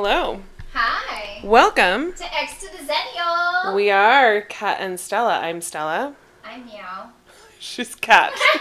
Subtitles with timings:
[0.00, 0.42] Hello.
[0.74, 1.40] Hi.
[1.42, 2.12] Welcome.
[2.12, 3.74] To X to the Zennial.
[3.74, 5.40] We are Kat and Stella.
[5.40, 6.14] I'm Stella.
[6.44, 7.10] I'm Meow.
[7.58, 8.32] She's Kat.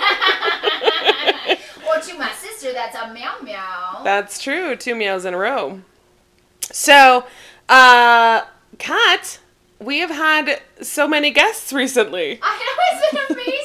[1.88, 4.02] or to my sister, that's a Meow Meow.
[4.04, 4.76] That's true.
[4.76, 5.82] Two meows in a row.
[6.72, 7.26] So,
[7.70, 8.42] uh,
[8.80, 9.38] Kat,
[9.80, 12.40] we have had so many guests recently.
[12.42, 13.57] I know it's been amazing.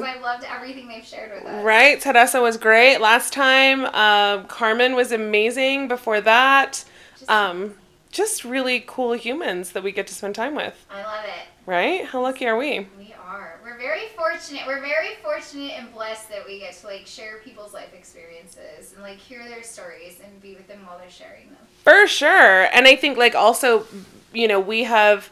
[0.00, 0.16] They're beautiful, beautiful human beings.
[0.16, 1.64] I've loved everything they've shared with us.
[1.64, 2.00] Right?
[2.00, 3.84] Teresa was great last time.
[3.86, 6.84] Um, Carmen was amazing before that.
[7.18, 7.76] Just- Um,
[8.10, 10.74] just really cool humans that we get to spend time with.
[10.90, 11.48] I love it.
[11.66, 12.04] Right?
[12.06, 12.86] How lucky are we?
[12.96, 13.58] We are.
[13.64, 14.62] We're very fortunate.
[14.66, 19.02] We're very fortunate and blessed that we get to like share people's life experiences and
[19.02, 21.58] like hear their stories and be with them while they're sharing them.
[21.82, 22.64] For sure.
[22.72, 23.86] And I think like also,
[24.32, 25.30] you know, we have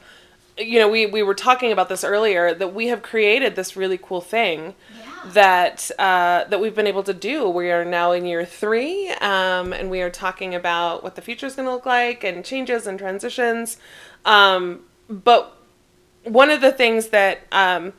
[0.59, 3.98] you know, we we were talking about this earlier that we have created this really
[3.98, 5.30] cool thing Yeah.
[5.33, 7.48] that uh, that we've been able to do.
[7.48, 11.47] We are now in year three, um, and we are talking about what the future
[11.47, 13.78] is going to look like and changes and transitions.
[14.25, 15.56] Um, but
[16.25, 17.92] one of the things that um,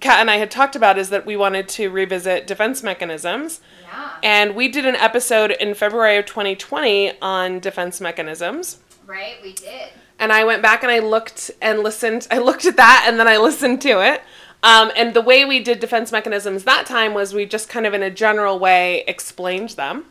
[0.00, 3.60] Kat and I had talked about is that we wanted to revisit defense mechanisms.
[3.82, 4.10] Yeah.
[4.22, 8.78] And we did an episode in February of 2020 on defense mechanisms.
[9.06, 9.34] Right.
[9.42, 9.90] We did.
[10.22, 12.28] And I went back and I looked and listened.
[12.30, 14.22] I looked at that and then I listened to it.
[14.62, 17.92] Um, and the way we did defense mechanisms that time was we just kind of,
[17.92, 20.04] in a general way, explained them.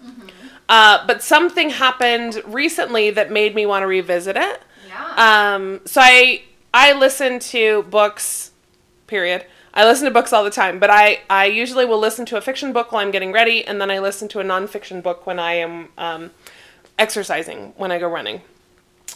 [0.68, 4.62] Uh, but something happened recently that made me want to revisit it.
[4.90, 5.54] Yeah.
[5.56, 8.52] Um, so I I listen to books,
[9.08, 9.46] period.
[9.74, 12.42] I listen to books all the time, but I, I usually will listen to a
[12.42, 15.40] fiction book while I'm getting ready, and then I listen to a nonfiction book when
[15.40, 16.32] I am um,
[17.00, 18.42] exercising, when I go running.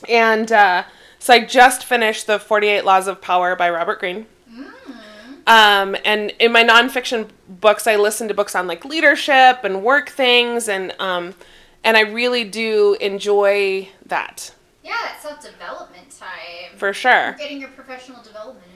[0.10, 0.84] And uh,
[1.20, 4.28] so I just finished the 48 Laws of Power by Robert Greene.
[5.48, 10.10] Um, and in my nonfiction books, I listen to books on like leadership and work
[10.10, 11.36] things, and um,
[11.84, 14.94] and I really do enjoy that yeah.
[15.02, 16.78] That self development time.
[16.78, 17.34] for sure.
[17.34, 18.64] Getting your professional development.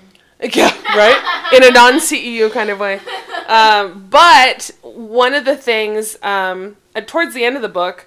[0.54, 1.52] Yeah, right?
[1.54, 3.00] In a non CEU kind of way.
[3.50, 6.78] Um, but one of the things um,
[7.08, 8.06] towards the end of the book,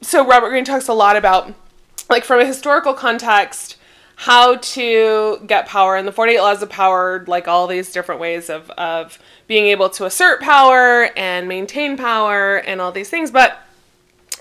[0.00, 1.52] so Robert Greene talks a lot about,
[2.10, 3.76] like, from a historical context,
[4.16, 8.50] how to get power and the 48 laws of power, like all these different ways
[8.50, 13.30] of, of being able to assert power and maintain power and all these things.
[13.30, 13.58] But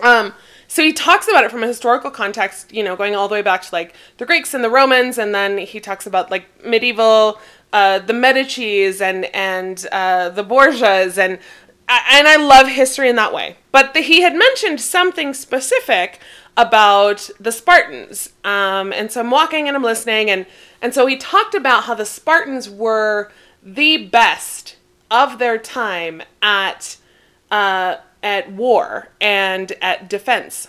[0.02, 0.34] um,
[0.68, 3.42] so he talks about it from a historical context, you know, going all the way
[3.42, 7.40] back to like the Greeks and the Romans, and then he talks about like medieval,
[7.74, 11.40] uh, the Medici's and and uh, the Borgias, and
[11.88, 13.58] and I love history in that way.
[13.72, 16.20] But the, he had mentioned something specific
[16.60, 20.46] about the Spartans, um, and so I'm walking and I'm listening, and
[20.82, 23.32] and so he talked about how the Spartans were
[23.64, 24.76] the best
[25.10, 26.98] of their time at
[27.50, 30.68] uh, at war and at defense.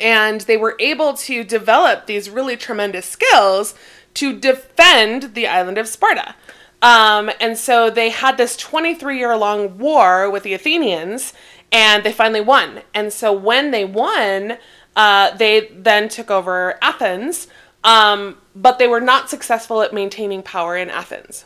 [0.00, 3.74] And they were able to develop these really tremendous skills
[4.14, 6.34] to defend the island of Sparta.
[6.82, 11.34] Um, and so they had this 23 year long war with the Athenians,
[11.72, 12.82] and they finally won.
[12.94, 14.58] And so when they won,
[14.96, 17.48] uh, they then took over Athens,
[17.84, 21.44] um, but they were not successful at maintaining power in Athens.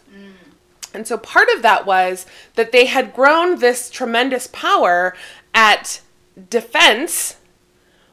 [0.94, 2.24] And so part of that was
[2.54, 5.14] that they had grown this tremendous power
[5.52, 6.00] at
[6.48, 7.36] defense,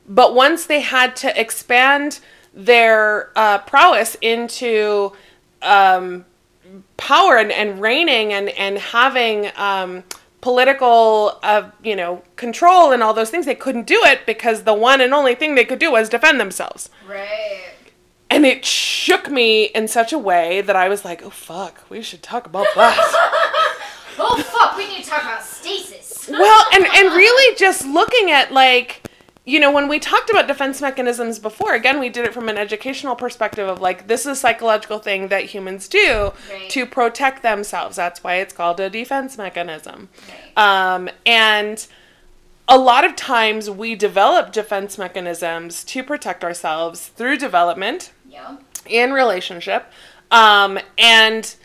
[0.08, 2.20] but once they had to expand
[2.54, 5.14] their uh, prowess into
[5.62, 6.26] um,
[6.98, 10.04] power and, and reigning and, and having um,
[10.42, 14.74] political, uh, you know, control and all those things, they couldn't do it because the
[14.74, 16.90] one and only thing they could do was defend themselves.
[17.08, 17.74] Right.
[18.30, 22.02] And it shook me in such a way that I was like, oh fuck, we
[22.02, 23.38] should talk about that.
[24.24, 26.30] Oh fuck, we need to talk about stasis.
[26.30, 29.10] well, and, and really just looking at like,
[29.44, 32.58] you know, when we talked about defense mechanisms before, again, we did it from an
[32.58, 36.70] educational perspective of like, this is a psychological thing that humans do Right.
[36.70, 37.96] to protect themselves.
[37.96, 40.10] That's why it's called a defense mechanism.
[40.56, 40.94] Right.
[40.94, 41.86] Um, and
[42.68, 48.58] a lot of times we develop defense mechanisms to protect ourselves through development Yeah.
[48.86, 49.92] in relationship
[50.30, 51.56] um, and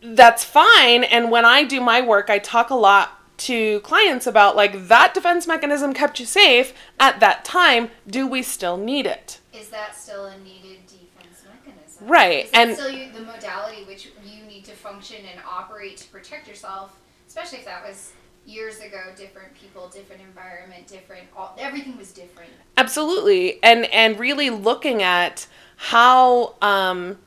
[0.00, 4.56] that's fine and when i do my work i talk a lot to clients about
[4.56, 9.40] like that defense mechanism kept you safe at that time do we still need it
[9.52, 12.06] Is that still a needed defense mechanism?
[12.06, 16.46] Right, and- still you, the modality which you need to function and operate to protect
[16.48, 16.96] yourself,
[17.26, 18.12] especially if that was
[18.46, 21.22] years ago, different people, different environment, different.
[21.36, 22.50] All, everything was different.
[22.76, 25.46] absolutely and and really looking at
[25.76, 27.18] how um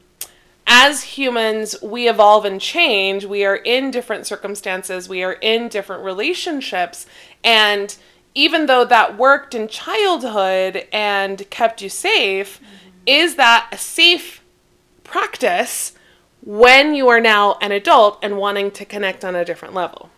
[0.67, 6.03] as humans we evolve and change we are in different circumstances we are in different
[6.03, 7.05] relationships
[7.43, 7.97] and
[8.37, 12.61] even though that worked in childhood and kept you safe,
[13.07, 14.43] is that a safe
[15.03, 15.93] practice
[16.45, 20.11] when you are now an adult and wanting to connect on a different level?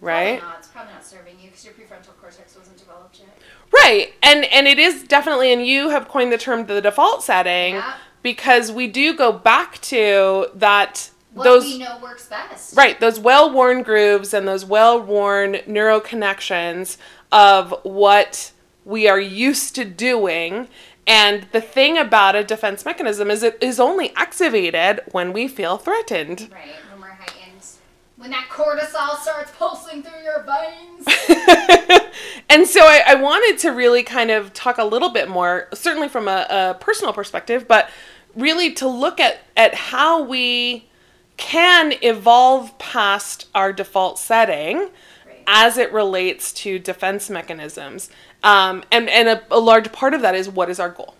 [0.00, 0.40] Right?
[0.40, 0.58] Probably not.
[0.58, 3.38] It's probably not serving you because your prefrontal cortex wasn't developed yet.
[3.72, 4.12] Right.
[4.20, 7.94] And and it is definitely and you have coined the term the default setting Yeah.
[8.22, 12.76] Because we do go back to that What those we know works best.
[12.76, 16.98] Right, those well worn grooves and those well worn neural connections
[17.32, 18.52] of what
[18.84, 20.68] we are used to doing.
[21.06, 25.76] And the thing about a defense mechanism is it is only activated when we feel
[25.76, 26.48] threatened.
[26.52, 26.68] Right.
[26.92, 27.64] When we're heightened.
[28.16, 31.06] When that cortisol starts pulsing through your veins.
[32.50, 36.08] and so I, I wanted to really kind of talk a little bit more, certainly
[36.08, 37.88] from a, a personal perspective, but
[38.36, 40.86] really to look at, at how we
[41.36, 44.76] can evolve past our default setting
[45.26, 45.42] Right.
[45.46, 48.10] as it relates to defense mechanisms.
[48.42, 51.14] Um, and and a, a large part of that is what is our goal?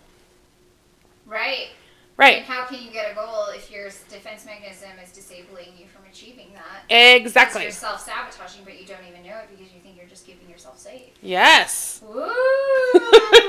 [1.26, 1.68] Right.
[1.68, 1.76] And
[2.18, 2.42] Right.
[2.42, 6.48] how can you get a goal if your defense mechanism is disabling you from achieving
[6.54, 6.84] that?
[7.16, 7.62] Exactly.
[7.62, 10.50] You're self sabotaging, but you don't even know it because you think you're just keeping
[10.50, 11.12] yourself safe.
[11.22, 12.02] Yes.
[12.04, 12.30] Ooh,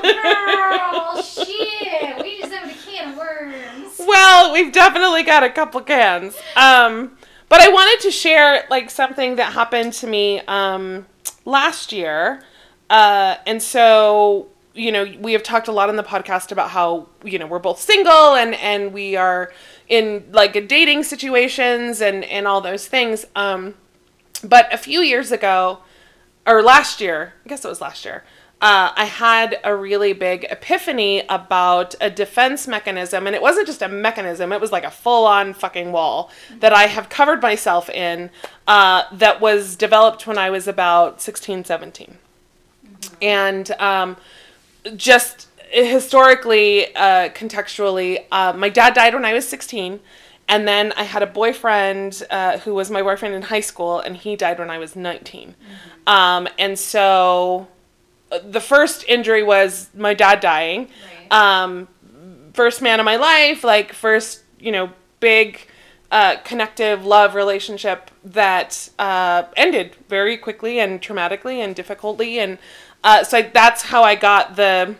[0.02, 2.22] girl, shit.
[2.22, 2.41] We just opened a
[3.02, 3.96] can of worms.
[4.00, 6.36] Well, we've definitely got a couple cans.
[6.56, 7.18] Um,
[7.50, 11.06] but I wanted to share like something that happened to me um,
[11.46, 12.44] last year.
[12.90, 17.10] Uh, and so, you know, we have talked a lot on the podcast about how,
[17.24, 19.52] you know, we're both single and and we are
[19.88, 23.26] in like dating situations and and all those things.
[23.36, 23.76] Um,
[24.44, 25.80] but a few years ago,
[26.48, 28.24] or last year, I guess it was last year,
[28.62, 33.26] uh, I had a really big epiphany about a defense mechanism.
[33.26, 36.30] And it wasn't just a mechanism, it was like a full on fucking wall
[36.60, 38.30] that I have covered myself in
[38.68, 42.18] uh, that was developed when I was about 16, 17.
[43.20, 44.18] And um,
[44.96, 50.00] just historically, uh, contextually, uh, my dad died when I was 16.
[50.48, 54.18] And then I had a boyfriend uh, who was my boyfriend in high school, and
[54.18, 55.56] he died when I was 19.
[56.06, 57.68] Um, and so
[58.40, 60.88] the first injury was my dad dying.
[61.30, 61.32] Right.
[61.32, 61.88] Um,
[62.54, 65.68] first man of my life, like first, you know, big
[66.12, 72.40] uh, connective love relationship that uh, ended very quickly and traumatically and difficultly.
[72.40, 72.58] And
[73.04, 74.96] uh, so I, that's how I got the,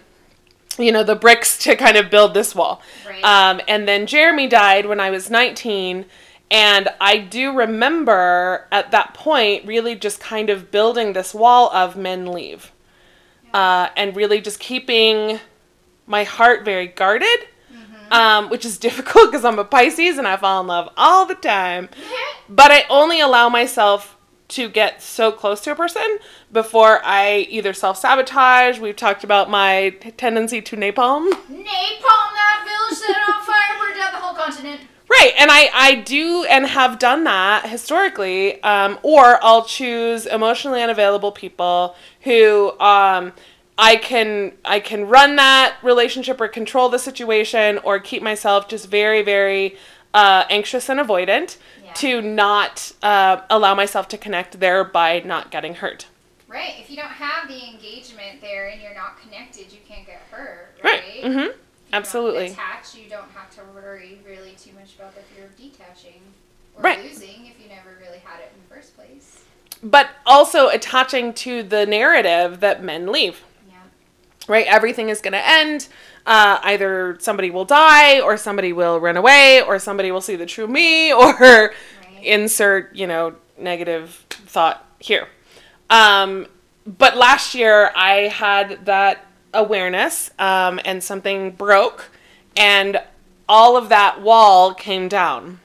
[0.78, 2.82] you know, the bricks to kind of build this wall.
[3.06, 3.24] Right.
[3.24, 6.06] Um, and then Jeremy died when I was 19.
[6.50, 11.96] And I do remember at that point really just kind of building this wall of
[11.96, 12.71] men leave.
[13.54, 15.40] Uh, and really just keeping
[16.08, 17.48] my heart very guarded,
[18.12, 21.36] um, which is difficult because I'm a Pisces and I fall in love all the
[21.36, 21.90] time.
[22.50, 24.18] But I only allow myself
[24.50, 26.18] to get so close to a person
[26.52, 28.78] before I either self sabotage.
[28.78, 31.30] We've talked about my t- tendency to napalm.
[31.32, 34.82] Napalm that village, set on fire, burned down the whole continent.
[35.10, 40.82] Right, and I, I do and have done that historically, um, or I'll choose emotionally
[40.82, 43.34] unavailable people who um,
[43.78, 48.88] I can I can run that relationship or control the situation or keep myself just
[48.90, 49.76] very very
[50.14, 51.94] uh, anxious and avoidant Yeah.
[51.94, 56.08] to not uh, allow myself to connect thereby not getting hurt.
[56.50, 56.76] Right.
[56.80, 60.76] If you don't have the engagement there and you're not connected, you can't get hurt.
[60.84, 61.02] Right.
[61.02, 61.24] Right.
[61.24, 61.40] Mm-hmm.
[61.40, 61.58] If
[61.94, 62.48] Absolutely.
[62.48, 66.20] Don't attach, you don't have to worry really too much about the fear of detaching
[66.76, 67.02] or Right.
[67.04, 69.31] losing if you never really had it in the first place.
[69.84, 73.44] But also attaching to the narrative that men leave.
[73.68, 73.76] Yeah.
[74.48, 74.66] right?
[74.68, 75.88] Everything is going to end.
[76.26, 80.46] Uh, either somebody will die, or somebody will run away, or somebody will see the
[80.46, 81.74] true me, or Right.
[82.24, 85.28] insert, you know, negative thought here.
[85.90, 86.46] Um,
[86.86, 92.10] but last year I had that awareness, um, and something broke,
[92.56, 93.02] and
[93.50, 95.60] all of that wall came down.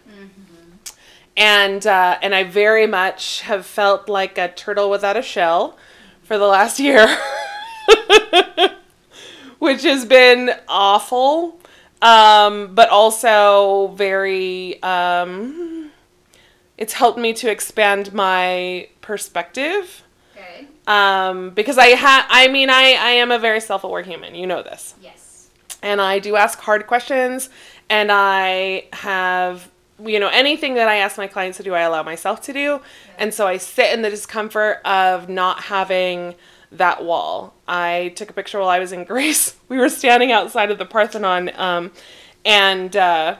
[1.37, 5.77] And uh, and I very much have felt like a turtle without a shell
[6.23, 7.07] for the last year,
[9.59, 11.61] which has been awful,
[12.03, 14.83] um, but also very.
[14.83, 15.91] Um,
[16.79, 20.03] it's helped me to expand my perspective
[20.35, 20.67] Good.
[20.93, 24.35] um, because I ha- I mean I I am a very self aware human.
[24.35, 25.49] You know this Yes.
[25.83, 27.49] and I do ask hard questions
[27.89, 29.71] and I have
[30.05, 32.81] you know anything that I ask my clients to do I allow myself to do
[33.19, 36.35] and so I sit in the discomfort of not having
[36.73, 37.55] that wall.
[37.67, 39.55] I took a picture while I was in Greece.
[39.69, 41.93] We were standing outside of the Parthenon um,
[42.45, 43.37] and uh,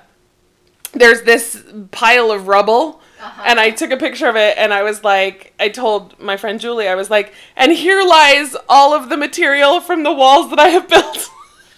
[0.93, 3.43] there's this pile of rubble Uh-huh.
[3.47, 6.61] and I took a picture of it and I was like I told my friend
[6.61, 10.59] Julie I was like and here lies all of the material from the walls that
[10.59, 11.29] I have built.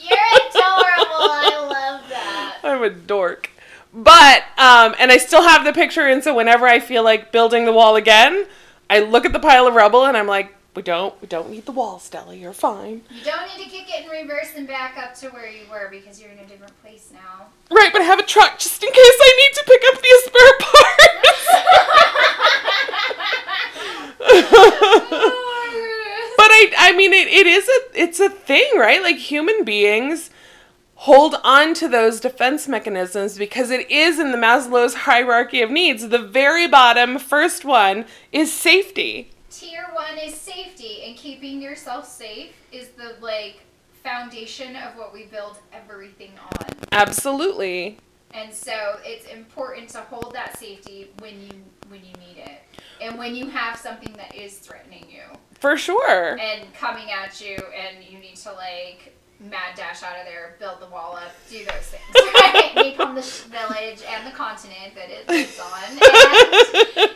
[0.00, 0.18] You're
[0.50, 1.30] adorable.
[1.30, 2.58] I love that.
[2.64, 3.50] I'm a dork.
[3.92, 7.64] But um and I still have the picture and so whenever I feel like building
[7.64, 8.45] the wall again,
[8.90, 11.66] I look at the pile of rubble and I'm like we don't we don't need
[11.66, 12.35] the wall, Stella.
[12.35, 13.02] You're fine.
[13.11, 15.88] You don't need to kick it in reverse and back up to where you were
[15.90, 17.47] because you're in a different place now.
[17.71, 20.23] Right, but I have a truck just in case I need to pick up the
[20.25, 21.09] spare part.
[26.38, 29.02] But I, I mean, it, it is a, it's a thing, right?
[29.02, 30.30] Like human beings
[31.02, 36.09] hold on to those defense mechanisms because it is in the Maslow's hierarchy of needs.
[36.09, 39.31] The very bottom, first one, is safety.
[39.49, 43.61] Tier one is safety, and keeping yourself safe is the like
[44.02, 46.71] foundation of what we build everything on.
[46.90, 47.99] Absolutely.
[48.35, 51.50] And so it's important to hold that safety when you
[51.88, 52.61] when you need it,
[53.00, 55.23] and when you have something that is threatening you
[55.61, 56.38] For sure.
[56.38, 60.80] and coming at you, and you need to like mad dash out of there, build
[60.80, 62.02] the wall up, do those things,
[62.35, 62.73] right?
[62.75, 66.00] Become the village and the continent that it lives on, and,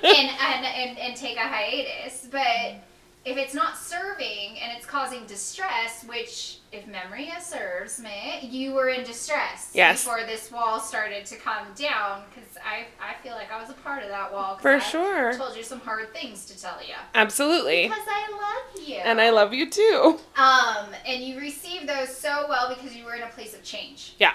[0.05, 2.29] and, and, and, and take a hiatus.
[2.31, 2.77] But
[3.25, 8.89] if it's not serving and it's causing distress, which, if memory serves me, you were
[8.89, 10.03] in distress Yes.
[10.05, 13.75] before this wall started to come down, because I, I feel like I was a
[13.75, 14.57] part of that wall.
[14.57, 15.33] For I sure.
[15.35, 16.95] told you some hard things to tell you.
[17.15, 17.85] Absolutely.
[17.89, 18.97] Because I love you.
[18.97, 20.19] And I love you too.
[20.37, 24.15] Um, and you received those so well because you were in a place of change.
[24.19, 24.33] Yeah.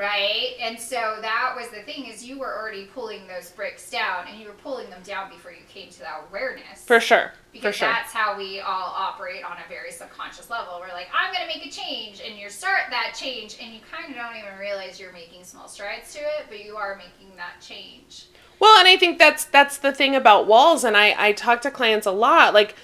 [0.00, 0.54] Right?
[0.58, 4.40] And so that was the thing is you were already pulling those bricks down and
[4.40, 6.82] you were pulling them down before you came to that awareness.
[6.86, 7.32] For sure.
[7.52, 7.88] because For sure.
[7.88, 10.80] that's how we all operate on a very subconscious level.
[10.80, 14.10] We're like, I'm gonna make a change, and you start that change, and you kind
[14.10, 17.60] of don't even realize you're making small strides to it, but you are making that
[17.60, 18.26] change.
[18.58, 21.70] Well, and I think that's that's the thing about walls, and I I talk to
[21.70, 22.74] clients a lot, like,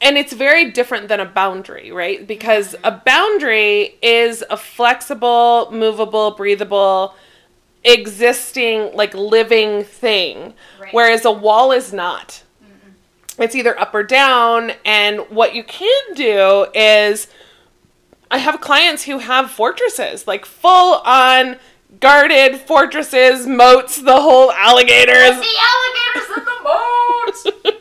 [0.00, 2.26] and it's very different than a boundary, right?
[2.26, 7.14] Because a boundary is a flexible, movable, breathable,
[7.84, 10.92] existing, like living thing, Right.
[10.92, 12.42] whereas a wall is not.
[13.38, 17.28] It's either up or down, and what you can do is,
[18.30, 21.56] I have clients who have fortresses, like full on
[22.00, 27.74] guarded fortresses, moats, the whole alligators, the alligators in the moat.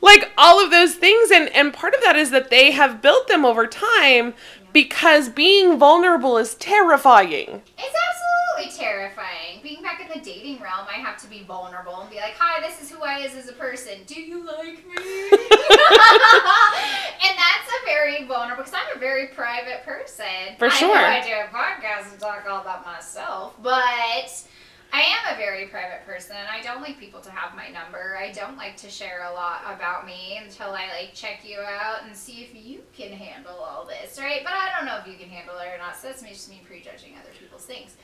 [0.00, 3.28] like all of those things and and part of that is that they have built
[3.28, 4.34] them over time
[4.72, 9.60] because being vulnerable is terrifying It's absolutely terrifying.
[9.62, 12.60] Being back in the dating realm, I have to be vulnerable and be like, "Hi,
[12.60, 13.94] this is who I is as a person.
[14.06, 14.94] Do you like me?"
[16.08, 20.56] and that's a very vulnerable because I'm a very private person.
[20.58, 20.88] For I sure.
[20.88, 24.42] know I do a podcast and talk all about myself, but
[24.92, 28.16] I am a very private person, and I don't like people to have my number.
[28.18, 32.04] I don't like to share a lot about me until I like check you out
[32.06, 34.40] and see if you can handle all this, right?
[34.42, 35.96] But I don't know if you can handle it or not.
[35.96, 37.96] So that's me- just me prejudging other people's things.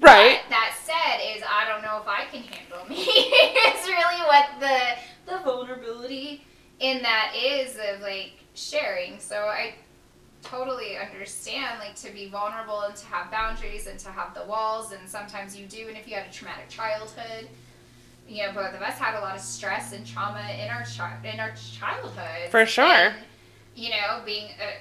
[0.00, 2.96] right But that said, is I don't know if I can handle me.
[3.06, 6.44] it's really what the the vulnerability
[6.78, 9.20] in that is of like sharing.
[9.20, 9.74] So I
[10.42, 14.92] totally understand like to be vulnerable and to have boundaries and to have the walls
[14.92, 17.48] and sometimes you do and if you had a traumatic childhood
[18.28, 21.18] you know both of us had a lot of stress and trauma in our chi-
[21.24, 22.50] in our childhood.
[22.50, 22.84] For sure.
[22.84, 23.14] and,
[23.74, 24.74] you know being a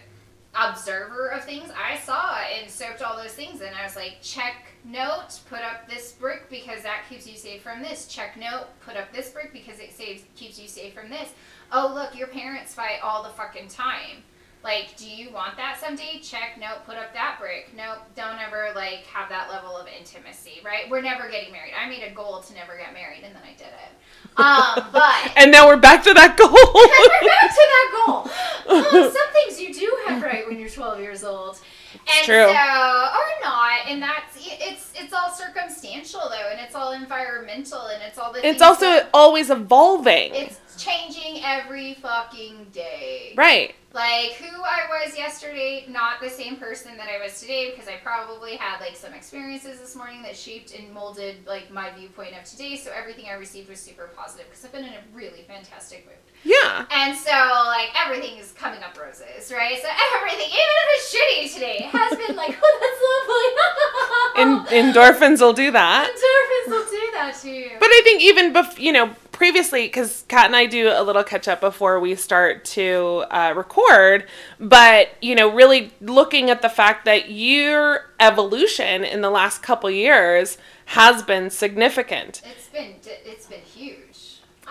[0.55, 4.69] observer of things i saw and soaked all those things and i was like check
[4.83, 8.07] note put up this brick because that keeps you safe from this.
[8.07, 11.29] Check note put up this brick because it saves keeps you safe from this.
[11.71, 14.23] Oh look your parents fight all the fucking time
[14.63, 16.19] like, do you want that someday?
[16.21, 16.57] Check.
[16.59, 16.85] Nope.
[16.85, 17.69] Put up that brick.
[17.77, 17.99] Nope.
[18.15, 20.89] Don't ever like have that level of intimacy, right?
[20.89, 21.71] We're never getting married.
[21.79, 23.91] I made a goal to never get married, and then I did it.
[24.37, 28.31] Um, but and now we're back to that goal we're back to that goal.
[28.69, 31.59] Um, some things you do have right when you're 12 years old,
[31.93, 32.35] and true.
[32.35, 38.03] so or not, and that's it's it's all circumstantial though, and it's all environmental, and
[38.03, 38.47] it's all the.
[38.47, 43.33] it's also that- always evolving it's changing every fucking day.
[43.35, 47.87] right Like who I was yesterday, not the same person that I was today because
[47.87, 52.35] I probably had like some experiences this morning that shaped and molded like my viewpoint
[52.37, 52.77] of today.
[52.77, 56.15] So everything I received was super positive because I've been in a really fantastic mood.
[56.43, 57.31] Yeah And so
[57.67, 59.77] like everything is coming up roses, right?
[59.81, 64.69] So everything, even if it's shitty today, has been like, oh that's lovely.
[64.81, 67.71] endorphins will do that Endorphins will do that to you.
[67.79, 71.23] But I think even bef- you know previously, because Kat and I do a little
[71.23, 74.27] catch up before we start to uh, record.
[74.59, 79.89] But you know, really looking at the fact that your evolution in the last couple
[79.89, 82.41] years has been significant.
[82.45, 84.08] It's been it's been huge.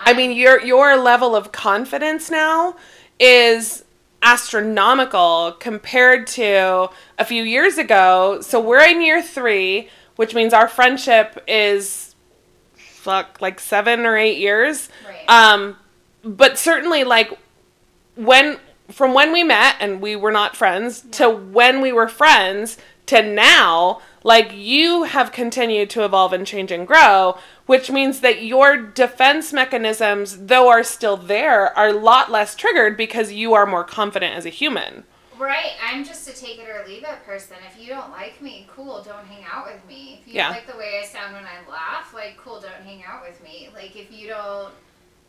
[0.05, 2.75] I mean, your your level of confidence now
[3.19, 3.83] is
[4.21, 8.41] astronomical compared to a few years ago.
[8.41, 12.15] So we're in year 3, which means our friendship is
[12.75, 14.89] fuck like 7 or 8 years.
[15.07, 15.29] Right.
[15.29, 15.77] Um
[16.23, 17.31] but certainly like
[18.15, 22.77] when from when we met and we were not friends to when we were friends
[23.05, 27.37] to now like you have continued to evolve and change and grow
[27.69, 32.97] which means that your defense mechanisms though are still there are a lot less triggered
[32.97, 35.03] because you are more confident as a human
[35.37, 37.55] Right, I'm just a take it or leave it person.
[37.71, 40.19] If you don't like me, cool, don't hang out with me.
[40.19, 40.49] If you Yeah.
[40.49, 43.69] like the way I sound when I laugh, like, cool, don't hang out with me.
[43.73, 44.73] Like, if you don't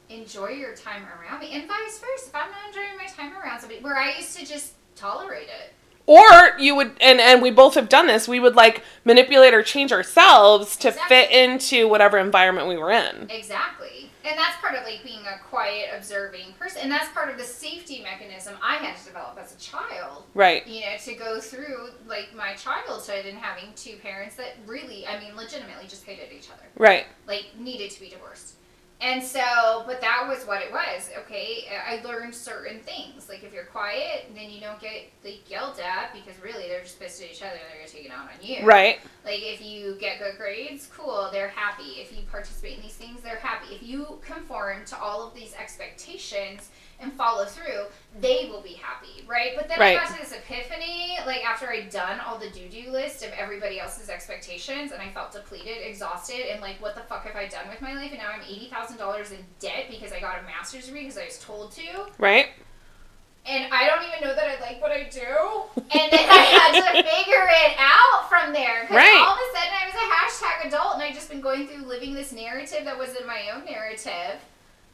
[0.09, 3.61] enjoy your time around me, and vice versa, if I'm not enjoying my time around
[3.61, 5.75] somebody, where I used to just tolerate it.
[6.11, 9.63] Or you would and and we both have done this we would like manipulate or
[9.63, 14.11] change ourselves to fit into whatever environment we were in Exactly.
[14.23, 16.83] And that's part of like being a quiet, observing person.
[16.83, 20.25] And that's part of the safety mechanism I had to develop as a child.
[20.35, 25.07] right You know, to go through like my childhood and having two parents that really,
[25.07, 26.65] I mean, legitimately just hated each other.
[26.77, 28.55] right like needed to be divorced.
[29.03, 31.09] And so, but that was what it was.
[31.21, 33.31] Okay, I learned certain things.
[33.31, 37.01] Like if you're quiet, then you don't get like yelled at because really they're just
[37.01, 37.53] pissed at each other.
[37.55, 38.65] They're gonna take it out on you.
[38.65, 42.01] right Like if you get good grades, cool, they're happy.
[42.01, 43.75] If you participate in these things, they're happy.
[43.75, 46.69] If you conform to all of these expectations
[47.01, 47.85] and follow through,
[48.21, 49.53] they will be happy, right?
[49.57, 49.97] But then Right.
[49.97, 53.81] I got to this epiphany, like after I'd done all the do-do list of everybody
[53.81, 57.69] else's expectations, and I felt depleted, exhausted, and like, what the fuck have I done
[57.69, 58.11] with my life?
[58.11, 61.19] And now I'm eighty thousand dollars in debt because I got a master's degree because
[61.19, 61.83] I was told to
[62.19, 62.49] right
[63.47, 65.25] and I don't even know that I like what I do.
[65.77, 68.83] And then I had to figure it out from there.
[68.83, 69.25] Because Right.
[69.27, 71.87] all of a sudden I was a hashtag adult and I'd just been going through
[71.87, 74.37] living this narrative that wasn't my own narrative,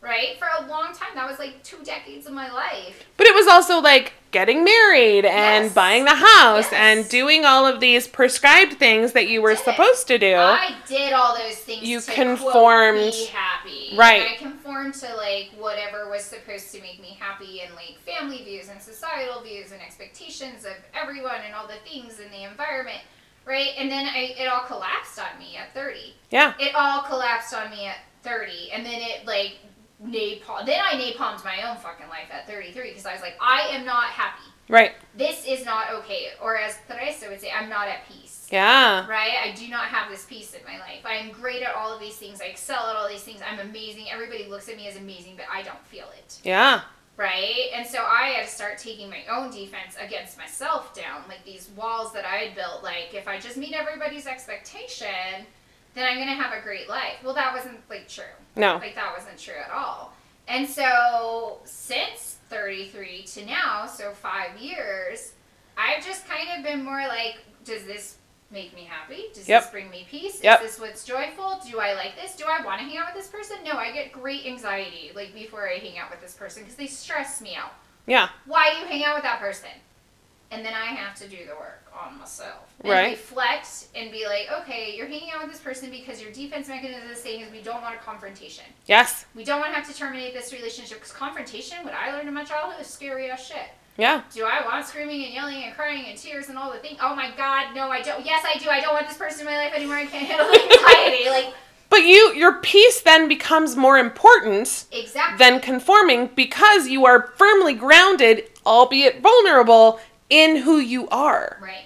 [0.07, 0.39] right?
[0.39, 1.09] For a long time.
[1.15, 3.05] That was like two decades of my life.
[3.17, 5.73] But it was also like getting married and Yes.
[5.75, 6.73] buying the house Yes.
[6.73, 10.37] and doing all of these prescribed things that you were Did supposed to do.
[10.37, 12.99] I did all those things You to conformed.
[13.01, 13.93] quote, be happy.
[13.97, 14.23] Right.
[14.23, 18.43] And I conformed to like whatever was supposed to make me happy and like family
[18.45, 23.01] views and societal views and expectations of everyone and all the things in the environment.
[23.45, 23.71] Right?
[23.79, 26.15] And then I it all collapsed on me at 30.
[26.31, 26.53] yeah.
[26.59, 28.71] It all collapsed on me at 30.
[28.73, 29.59] And then it like
[30.05, 33.69] napalm then I napalmed my own fucking life at 33 because I was like, I
[33.71, 34.43] am not happy.
[34.69, 34.93] Right.
[35.17, 36.29] This is not okay.
[36.43, 39.07] Or as Teresa would say, I'm not at peace Yeah.
[39.09, 39.35] right?
[39.45, 41.01] I do not have this peace in my life.
[41.05, 42.41] I am great at all of these things.
[42.41, 43.41] I excel at all these things.
[43.49, 44.07] I'm amazing.
[44.11, 46.81] Everybody looks at me as amazing, but I don't feel it, Yeah.
[47.17, 47.71] right?
[47.75, 51.69] And so I had to start taking my own defense against myself down, like these
[51.77, 52.83] walls that I had built.
[52.83, 55.47] Like if I just meet everybody's expectation,
[55.97, 57.15] then I'm gonna have a great life.
[57.25, 58.25] Well, that wasn't like true.
[58.55, 58.77] No.
[58.77, 60.13] Like that wasn't true at all.
[60.47, 65.33] And so since 33 to now, so five years,
[65.77, 68.17] I've just kind of been more like, does this
[68.53, 69.25] make me happy?
[69.35, 69.63] Does Yep.
[69.65, 70.41] this bring me peace?
[70.43, 70.63] Yep.
[70.63, 71.61] Is this what's joyful?
[71.69, 72.37] Do I like this?
[72.37, 73.57] Do I want to hang out with this person?
[73.65, 76.87] No, I get great anxiety like before I hang out with this person because they
[76.87, 77.73] stress me out.
[78.07, 78.29] Yeah.
[78.45, 79.71] Why do you hang out with that person?
[80.51, 82.73] And then I have to do the work on myself.
[82.81, 83.11] And Right.
[83.11, 87.11] reflect and be like, okay, you're hanging out with this person because your defense mechanism
[87.11, 88.65] is saying is we don't want a confrontation.
[88.87, 89.25] Yes.
[89.35, 92.35] We don't want to have to terminate this relationship because confrontation, what I learned in
[92.35, 93.71] my childhood, is scary as shit.
[93.99, 94.23] Yeah.
[94.33, 96.99] Do I want screaming and yelling and crying and tears and all the things?
[97.03, 98.25] Oh my god, no, I don't.
[98.25, 98.69] Yes, I do.
[98.69, 99.97] I don't want this person in my life anymore.
[99.97, 101.31] I can't handle anxiety.
[101.31, 101.55] like,
[101.89, 105.39] But you your peace then becomes more important exactly.
[105.39, 109.99] than conforming because you are firmly grounded, albeit vulnerable,
[110.31, 111.59] in who you are.
[111.61, 111.85] right.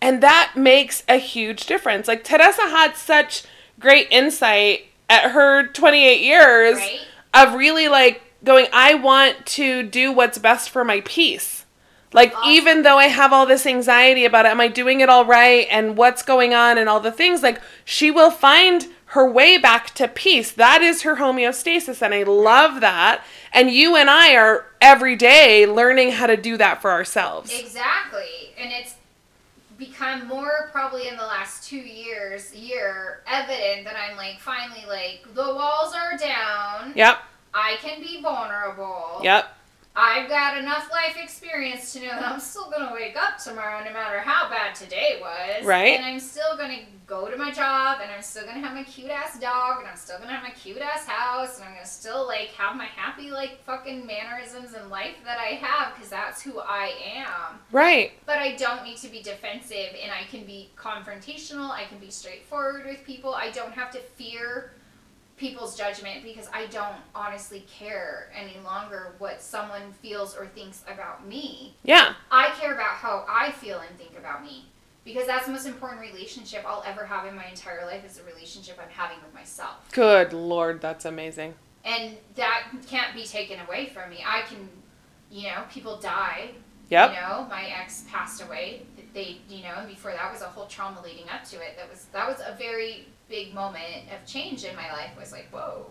[0.00, 2.06] And that makes a huge difference.
[2.08, 3.44] Like Teresa had such
[3.80, 7.00] great insight at her 28 years Right.
[7.32, 11.64] of really like going, I want to do what's best for my peace.
[12.12, 12.50] Like, Awesome.
[12.50, 15.66] even though I have all this anxiety about it, am I doing it all right?
[15.70, 19.94] And what's going on and all the things, like, she will find her way back
[19.94, 20.50] to peace.
[20.50, 22.02] That is her homeostasis.
[22.02, 23.24] And I love that.
[23.52, 27.56] And you and I are every day learning how to do that for ourselves.
[27.56, 28.52] Exactly.
[28.58, 28.96] And it's
[29.78, 35.22] become more probably in the last two years, year, evident that I'm like, finally, like,
[35.32, 36.92] the walls are down.
[36.96, 37.18] Yep.
[37.54, 39.20] I can be vulnerable.
[39.22, 39.46] Yep.
[39.96, 43.92] I've got enough life experience to know that I'm still gonna wake up tomorrow no
[43.92, 45.64] matter how bad today was.
[45.64, 45.96] Right.
[45.96, 49.10] And I'm still gonna go to my job and I'm still gonna have my cute
[49.10, 52.26] ass dog and I'm still gonna have my cute ass house and I'm gonna still
[52.26, 56.58] like have my happy like fucking mannerisms in life that I have because that's who
[56.58, 57.60] I am.
[57.70, 58.14] Right.
[58.26, 62.10] But I don't need to be defensive and I can be confrontational, I can be
[62.10, 63.32] straightforward with people.
[63.32, 64.72] I don't have to fear
[65.36, 71.26] people's judgment because I don't honestly care any longer what someone feels or thinks about
[71.26, 71.74] me.
[71.82, 72.14] Yeah.
[72.30, 74.66] I care about how I feel and think about me.
[75.04, 78.24] Because that's the most important relationship I'll ever have in my entire life is the
[78.24, 79.90] relationship I'm having with myself.
[79.92, 81.54] Good lord, that's amazing.
[81.84, 84.24] And that can't be taken away from me.
[84.26, 84.66] I can,
[85.30, 86.52] you know, people die.
[86.88, 87.10] Yep.
[87.10, 88.86] You know, my ex passed away.
[89.12, 91.76] They, you know, and before that was a whole trauma leading up to it.
[91.76, 95.10] That was that was a very big moment of change in my life.
[95.18, 95.86] Was like, whoa.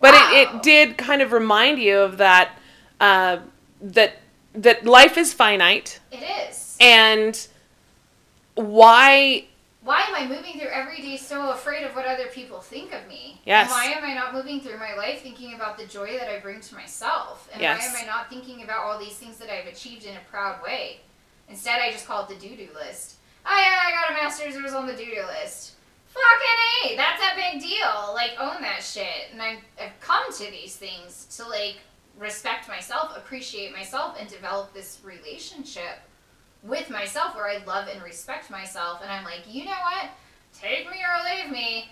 [0.00, 0.30] But Wow.
[0.32, 2.58] it, it did kind of remind you of that
[3.00, 3.38] uh,
[3.80, 4.16] that
[4.54, 6.76] that life is finite It is.
[6.80, 7.48] and
[8.54, 9.46] why
[9.82, 13.06] Why am I moving through every day so afraid of what other people think of
[13.08, 13.40] me?
[13.44, 13.64] Yes.
[13.64, 16.38] And why am I not moving through my life thinking about the joy that I
[16.38, 17.48] bring to myself?
[17.52, 17.80] And Yes.
[17.80, 20.62] why am I not thinking about all these things that I've achieved in a proud
[20.62, 21.00] way?
[21.48, 23.16] Instead, I just call it the do-do list.
[23.44, 24.56] Oh yeah, I got a master's.
[24.56, 25.72] It was on the do-do list.
[26.14, 28.12] Fucking a, that's a big deal.
[28.14, 29.30] Like own that shit.
[29.32, 31.76] And I've, I've come to these things to like
[32.18, 35.98] respect myself, appreciate myself, and develop this relationship
[36.62, 39.00] with myself where I love and respect myself.
[39.02, 40.10] And I'm like, you know what?
[40.52, 41.88] Take me or leave me.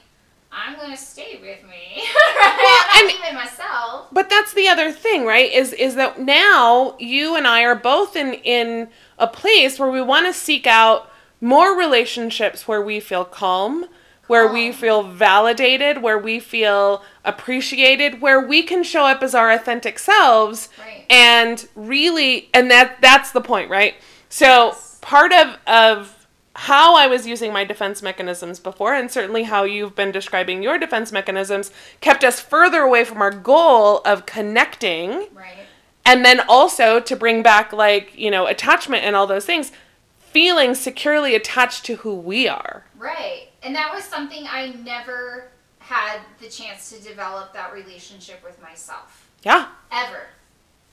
[0.55, 2.05] I'm gonna stay with me.
[2.35, 4.07] Well, I'm and- not leaving myself.
[4.13, 8.17] but that's the other thing right is is that now you and i are both
[8.17, 13.25] in in a place where we want to seek out more relationships where we feel
[13.25, 13.87] calm
[14.29, 19.51] where we feel validated where we feel appreciated where we can show up as our
[19.51, 21.05] authentic selves Right.
[21.11, 23.95] and really and that that's the point right
[24.29, 24.99] so Yes.
[25.03, 29.95] part of of how i was using my defense mechanisms before and certainly how you've
[29.97, 35.67] been describing your defense mechanisms kept us further away from our goal of connecting Right.
[36.07, 39.73] and then also to bring back like you know attachment and all those things
[40.19, 43.49] feeling securely attached to who we are Right.
[43.65, 45.49] And that was something I never
[45.81, 49.29] had the chance to develop that relationship with myself.
[49.43, 50.27] yeah Ever.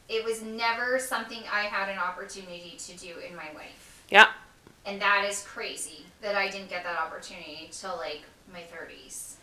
[0.09, 4.03] It was never something I had an opportunity to do in my life.
[4.09, 4.29] yeah
[4.87, 9.35] And that is crazy that I didn't get that opportunity till like my 30s.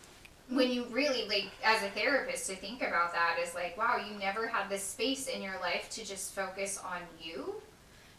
[0.49, 4.17] When you really, like, as a therapist, to think about that is like, wow, you
[4.17, 7.55] never had this space in your life to just focus on you.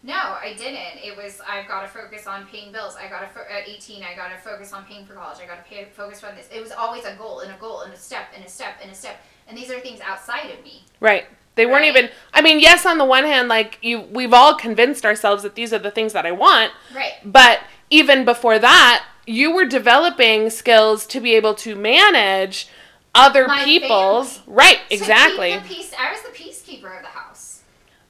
[0.09, 1.05] No, I didn't.
[1.05, 2.97] It was I've got to focus on paying bills.
[2.97, 4.03] I got to fo- at 18.
[4.03, 5.39] I got to focus on paying for college.
[5.43, 6.49] I got to pay focus on this.
[6.53, 8.91] It was always a goal and a goal and a step and a step and
[8.91, 9.21] a step.
[9.47, 10.83] And these are things outside of me.
[11.01, 11.27] Right.
[11.57, 15.05] They weren't even I mean, yes, on the one hand, like you we've all convinced
[15.05, 17.15] ourselves that these are the things that I want, Right.
[17.25, 22.69] but even before that, you were developing skills to be able to manage
[23.15, 24.55] other My people's family.
[24.55, 25.61] right, exactly.
[25.67, 25.93] peace.
[25.99, 27.28] I was the peacekeeper of the house.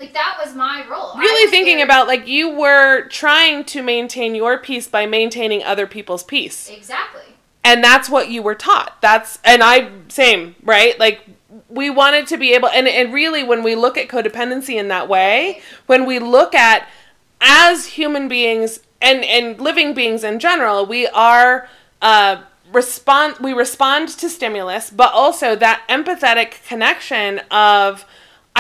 [0.01, 1.17] Like that was my role.
[1.19, 6.23] Really thinking about like you were trying to maintain your peace by maintaining other people's
[6.23, 6.71] peace.
[6.71, 7.23] exactly.
[7.65, 11.21] and that's what you were taught that's and i same right like
[11.69, 15.09] we wanted to be able and, and really when we look at codependency in that
[15.09, 16.89] way when we look at
[17.41, 21.69] as human beings and and living beings in general we are
[22.01, 22.41] uh
[22.73, 28.05] respond we respond to stimulus but also that empathetic connection of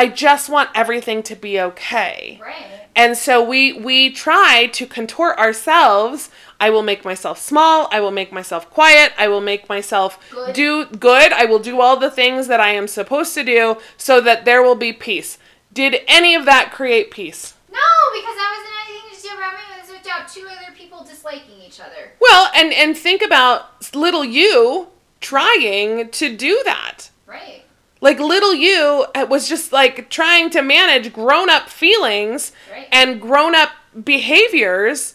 [0.02, 2.80] i just want everything to be okay Right.
[2.96, 6.30] and so we we try to contort ourselves.
[6.60, 7.86] I will make myself small.
[7.92, 9.12] I will make myself quiet.
[9.16, 10.52] I will make myself Good.
[10.54, 11.30] do good.
[11.32, 14.60] I will do all the things that I am supposed to do so that there
[14.66, 15.38] will be peace.
[15.72, 17.54] Did any of that create peace?
[17.70, 19.60] No, because that wasn't anything to do about me.
[19.76, 22.02] It was about two other people disliking each other.
[22.20, 24.88] Well, and and think about little you
[25.20, 27.10] trying to do that.
[27.26, 27.62] Right.
[28.00, 32.86] Like little you uh, was just like trying to manage grown-up feelings Right.
[32.92, 33.70] and grown-up
[34.04, 35.14] behaviors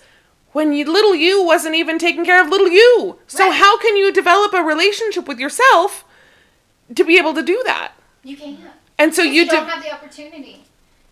[0.52, 3.18] when you, little you wasn't even taking care of little you.
[3.28, 3.56] So Right.
[3.56, 6.04] how can you develop a relationship with yourself
[6.94, 7.92] to be able to do that?
[8.24, 8.60] you can't.
[9.00, 10.64] And so Because you don't de- have the opportunity.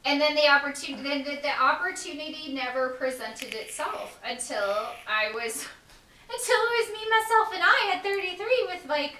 [0.06, 5.66] And then the opportunity, then the, the opportunity never presented itself until I was,
[6.34, 9.14] until it was me, myself, and I at 33 with like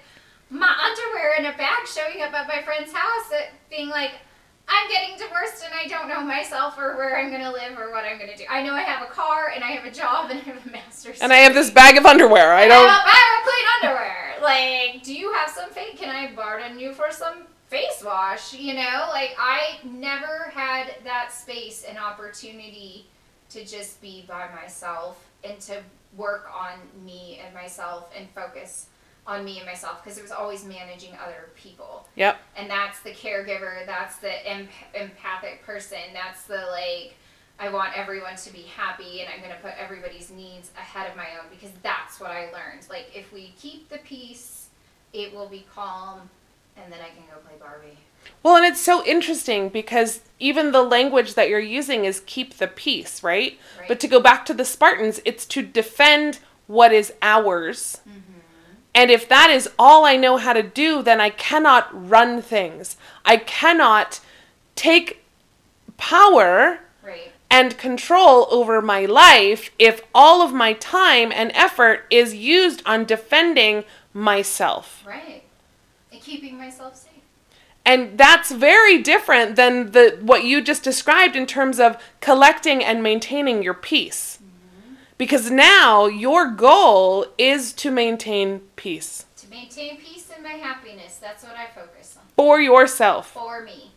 [0.52, 3.32] my underwear in a bag showing up at my friend's house,
[3.70, 4.12] being like,
[4.68, 8.04] I'm getting divorced and I don't know myself or where I'm gonna live or what
[8.04, 8.44] I'm gonna do.
[8.48, 10.70] I know I have a car and I have a job and I have a
[10.70, 11.20] master's.
[11.20, 12.52] and I have this bag of underwear.
[12.52, 14.34] I don't I have a bag of clean underwear.
[14.42, 15.96] Like, do you have some fake?
[15.96, 18.52] Can I pardon you for some face wash?
[18.54, 23.06] You know, like I never had that space and opportunity
[23.50, 25.82] to just be by myself and to
[26.16, 26.72] work on
[27.04, 28.86] me and myself and focus
[29.26, 32.40] on me and myself because it was always managing other people Yep.
[32.56, 37.14] and that's the caregiver that's the em- empathic person that's the like
[37.60, 41.16] i want everyone to be happy and i'm going to put everybody's needs ahead of
[41.16, 44.62] my own because that's what i learned like if we keep the peace
[45.12, 46.30] it will be calm,
[46.76, 47.98] and then I can go play Barbie.
[48.42, 52.68] Well, and it's so interesting because even the language that you're using is keep the
[52.68, 53.58] peace, right?
[53.78, 53.88] Right.
[53.88, 58.00] But to go back to the Spartans, it's to defend what is ours.
[58.08, 58.31] Mm-hmm.
[58.94, 62.96] And if that is all I know how to do, then I cannot run things.
[63.24, 64.20] I cannot
[64.74, 65.24] take
[65.96, 67.32] power Right.
[67.50, 73.04] and control over my life if all of my time and effort is used on
[73.04, 75.02] defending myself.
[75.06, 75.42] Right.
[76.10, 77.08] And keeping myself safe.
[77.84, 83.02] And that's very different than the what you just described in terms of collecting and
[83.02, 84.38] maintaining your peace.
[85.22, 91.44] Because now your goal is to maintain peace To maintain peace and my happiness, that's
[91.44, 92.24] what I focus on.
[92.34, 93.30] for yourself.
[93.30, 93.92] For me.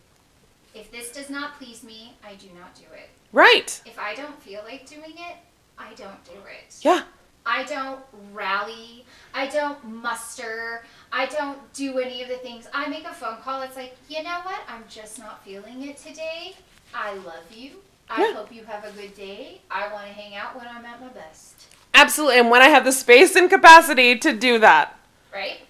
[0.75, 3.09] If this does not please me, I do not do it.
[3.33, 3.81] Right.
[3.87, 5.37] If I don't feel like doing it,
[5.79, 6.75] I don't do it.
[6.81, 7.01] Yeah.
[7.43, 9.05] I don't rally.
[9.33, 10.83] I don't muster.
[11.11, 12.67] I don't do any of the things.
[12.71, 13.63] I make a phone call.
[13.63, 14.59] It's like, you know what?
[14.67, 16.53] I'm just not feeling it today.
[16.93, 17.71] I love you.
[18.09, 18.33] I Yeah.
[18.33, 19.61] hope you have a good day.
[19.71, 21.65] I want to hang out when I'm at my best.
[21.93, 22.39] Absolutely.
[22.39, 24.95] And when I have the space and capacity to do that.
[25.33, 25.61] Right?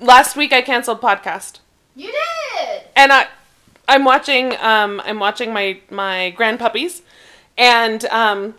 [0.00, 1.60] Last week I canceled podcast.
[1.94, 2.82] You did.
[2.96, 3.26] and I,
[3.88, 4.56] I'm watching.
[4.60, 7.00] Um, I'm watching my my grandpuppies,
[7.56, 8.54] and um,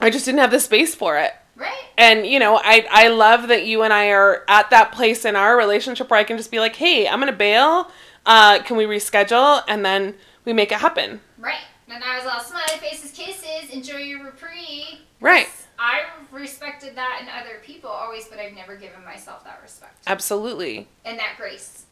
[0.00, 1.32] I just didn't have the space for it.
[1.56, 1.84] Right?
[1.98, 5.36] And you know, I I love that you and I are at that place in
[5.36, 7.90] our relationship where I can just be like, hey, I'm gonna bail.
[8.26, 9.62] Uh, can we reschedule?
[9.68, 10.14] And then
[10.44, 11.20] we make it happen.
[11.38, 11.60] Right.
[11.92, 15.00] And I was all smiley faces, kisses, enjoy your reprieve.
[15.20, 15.48] Right.
[15.78, 20.02] I respected that in other people always, but I've never given myself that respect.
[20.06, 20.86] Absolutely.
[21.04, 21.84] and that grace.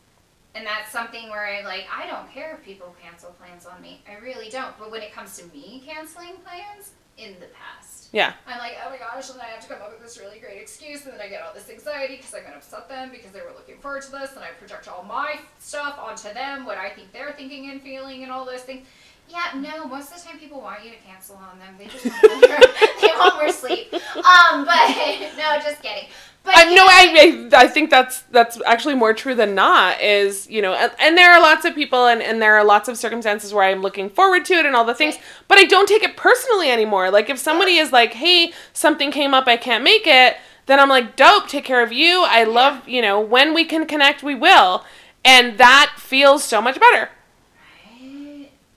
[0.55, 4.03] And that's something where I like I don't care if people cancel plans on me.
[4.09, 4.77] I really don't.
[4.79, 8.33] But when it comes to me canceling plans in the past, Yeah.
[8.47, 10.39] I'm like, oh my gosh, and then I have to come up with this really
[10.39, 13.33] great excuse, and then I get all this anxiety because I'm gonna upset them because
[13.33, 16.79] they were looking forward to this, and I project all my stuff onto them, what
[16.79, 18.87] I think they're thinking and feeling, and all those things.
[19.29, 21.75] Yeah, no, most of the time people want you to cancel on them.
[21.79, 22.59] They just want more,
[23.01, 23.93] they want more sleep.
[23.93, 24.89] Um, but
[25.37, 26.09] no, just kidding.
[26.45, 30.01] But I no, I, I think that's that's actually more true than not.
[30.01, 32.89] Is you know, and, and there are lots of people and, and there are lots
[32.89, 35.25] of circumstances where I'm looking forward to it and all the things, Right.
[35.47, 37.11] but I don't take it personally anymore.
[37.11, 40.89] Like if somebody is like, "Hey, something came up, I can't make it," then I'm
[40.89, 42.25] like, "Dope, take care of you.
[42.27, 44.85] I love you know when we can connect, we will,"
[45.27, 47.11] and that feels so much better.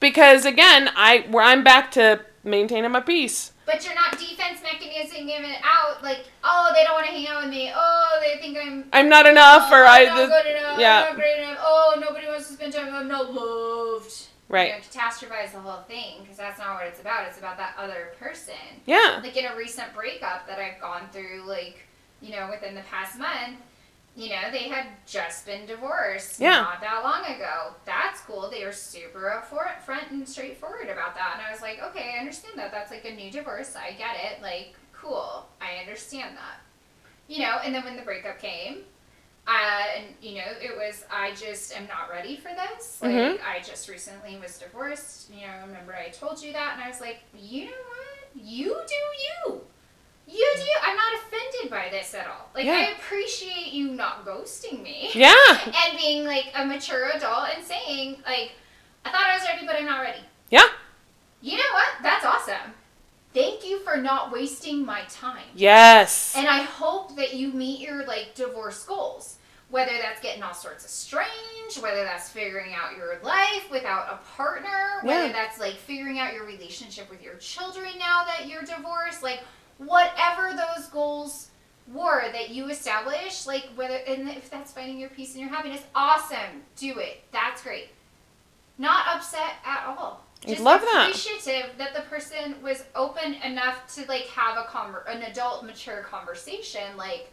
[0.02, 3.54] Because again, I where I'm back to maintaining my peace.
[3.66, 7.44] But you're not defense mechanisming it out like, oh, they don't want to hang out
[7.44, 7.72] with me.
[7.74, 8.90] Oh, they think I'm.
[8.92, 10.80] I'm not enough, or oh, I I'm not this- good enough.
[10.80, 11.00] yeah.
[11.04, 11.58] I'm not great enough.
[11.62, 12.86] Oh, nobody wants to spend time.
[12.88, 13.00] with me.
[13.00, 14.14] I'm not loved.
[14.50, 17.28] right, You know, catastrophize the whole thing because that's not what it's about.
[17.28, 18.56] It's about that other person.
[18.86, 21.88] yeah, Like in a recent breakup that I've gone through, like
[22.22, 23.58] you know, within the past month.
[24.16, 26.62] You know, they had just been divorced Yeah.
[26.62, 27.74] not that long ago.
[27.86, 28.50] That's cool.
[28.50, 31.36] They were super upfront and straightforward about that.
[31.38, 32.72] And I was like, okay, I understand that.
[32.72, 33.76] That's like a new divorce.
[33.76, 34.42] I get it.
[34.42, 35.48] Like, cool.
[35.62, 36.60] I understand that.
[37.30, 38.80] You know, and then when the breakup came,
[39.48, 43.02] uh, and you know, it was I just am not ready for this.
[43.02, 43.40] Like, Mhm.
[43.46, 45.30] I just recently was divorced.
[45.32, 48.44] You know, remember I told you that, and I was like, you know what?
[48.44, 49.62] You do you.
[50.28, 50.64] You do.
[50.84, 52.50] I'm not offended by this at all.
[52.56, 55.34] Like, I appreciate you not ghosting me yeah,
[55.66, 58.54] and being like a mature adult and saying like,
[59.06, 60.20] I thought I was ready, but I'm not ready.
[60.50, 60.68] yeah,
[61.42, 61.88] You know what?
[62.04, 62.74] That's awesome.
[63.34, 65.44] Thank you for not wasting my time.
[65.56, 69.38] yes, And I hope that you meet your like divorce goals.
[69.70, 74.20] Whether that's getting all sorts of strange, whether that's figuring out your life without a
[74.36, 75.32] partner, whether Yeah.
[75.32, 79.40] that's like figuring out your relationship with your children now that you're divorced, like
[79.86, 81.50] whatever those goals
[81.92, 85.82] were that you established, like whether and if that's finding your peace and your happiness,
[85.96, 86.64] awesome.
[86.76, 87.24] Do it.
[87.32, 87.90] That's great.
[88.78, 90.26] Not upset at all.
[90.48, 91.08] I love that.
[91.10, 96.02] appreciative that the person was open enough to like have a conver- an adult mature
[96.02, 97.32] conversation like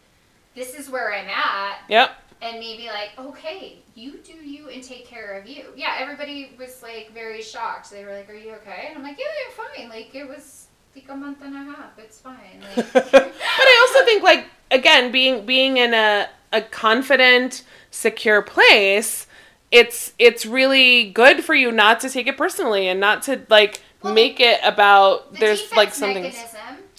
[0.54, 2.10] this is where I'm at yep,
[2.42, 6.82] and maybe like okay you do you and take care of you yeah everybody was
[6.82, 9.88] like very shocked they were like are you okay and I'm like yeah I'm fine
[9.88, 14.04] like it was like a month and a half it's fine like But I also
[14.04, 19.26] think like again, being being in a a confident, secure place,
[19.70, 23.82] it's it's really good for you not to take it personally and not to like
[24.02, 26.32] Well, make it about the there's like something.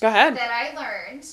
[0.02, 0.36] Go ahead.
[0.38, 1.25] that I learned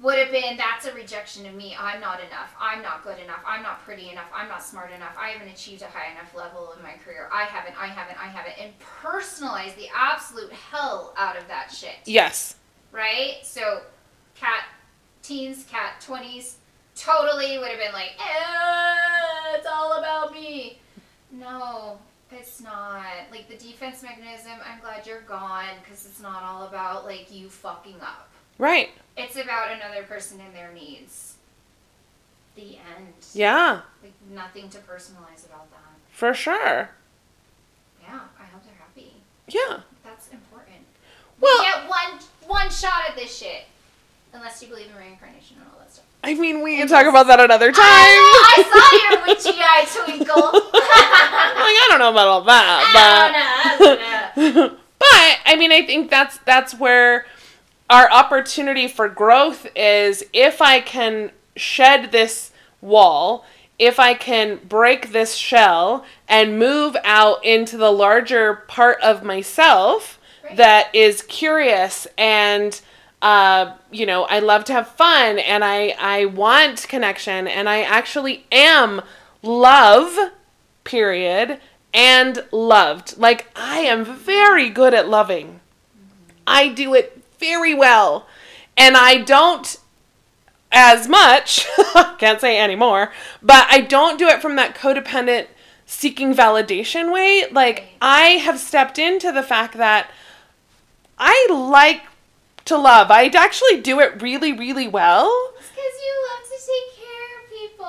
[0.00, 1.74] would have been that's a rejection of me.
[1.78, 2.54] I'm not enough.
[2.60, 3.40] I'm not good enough.
[3.46, 4.28] I'm not pretty enough.
[4.34, 5.16] I'm not smart enough.
[5.18, 7.28] I haven't achieved a high enough level in my career.
[7.32, 7.80] I haven't.
[7.80, 8.18] I haven't.
[8.20, 8.58] I haven't.
[8.60, 11.96] And personalize the absolute hell out of that shit.
[12.04, 12.56] Yes.
[12.92, 13.38] Right?
[13.42, 13.82] So,
[14.34, 14.64] Kat
[15.22, 16.56] teens, Kat 20s,
[16.94, 20.80] totally would have been like, eh, it's all about me.
[21.32, 21.98] No,
[22.30, 23.04] it's not.
[23.30, 27.48] Like the defense mechanism, I'm glad you're gone because it's not all about like you
[27.48, 28.30] fucking up.
[28.58, 28.90] Right.
[29.16, 31.34] It's about another person and their needs.
[32.54, 33.12] The end.
[33.34, 35.92] Yeah, Like nothing to personalize about that.
[36.10, 36.90] for sure.
[38.02, 39.12] Yeah, I hope they're happy.
[39.48, 39.80] Yeah.
[40.04, 40.84] That's important.
[41.40, 43.64] Well- we get one one shot at this shit.
[44.32, 46.04] Unless you believe in reincarnation and all that stuff.
[46.22, 47.82] I mean, we can talk about that another time.
[47.84, 50.52] I, know, I saw your witchy eye twinkle.
[50.52, 53.96] like, I don't know about all that, I don't know,
[54.42, 54.68] I don't know.
[54.68, 57.26] but but I mean, I think that's that's where
[57.88, 63.44] our opportunity for growth is if I can shed this wall,
[63.78, 70.18] if I can break this shell and move out into the larger part of myself
[70.44, 70.56] Right.
[70.58, 72.80] that is curious and
[73.22, 77.82] uh, you know, I love to have fun and I I want connection and I
[77.82, 79.02] actually am
[79.42, 80.32] love
[80.84, 81.58] period
[81.92, 83.16] and loved.
[83.18, 85.60] Like I am very good at loving.
[86.46, 88.26] I do it very well.
[88.76, 89.78] And I don't
[90.72, 91.66] as much,
[92.18, 95.46] can't say anymore, but I don't do it from that codependent
[95.86, 97.44] seeking validation way.
[97.50, 100.10] Like I have stepped into the fact that
[101.18, 102.02] I like
[102.66, 103.10] to love.
[103.10, 105.52] I actually do it really, really well.
[105.56, 106.15] Because you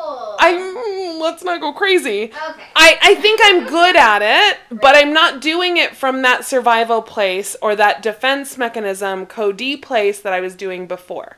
[0.08, 0.36] of.
[0.40, 2.26] I'm mm, let's not go crazy.
[2.26, 2.64] Okay.
[2.76, 7.02] I, I think I'm good at it, but I'm not doing it from that survival
[7.02, 11.38] place or that defense mechanism, code place that I was doing before.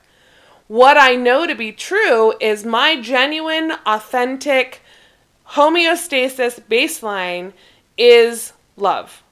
[0.67, 4.81] What I know to be true is my genuine, authentic
[5.51, 7.53] homeostasis baseline
[7.97, 9.23] is love.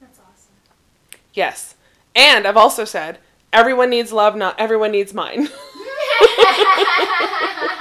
[0.00, 1.20] That's awesome.
[1.32, 1.76] Yes.
[2.14, 3.18] And I've also said
[3.52, 5.48] everyone needs love, not everyone needs mine.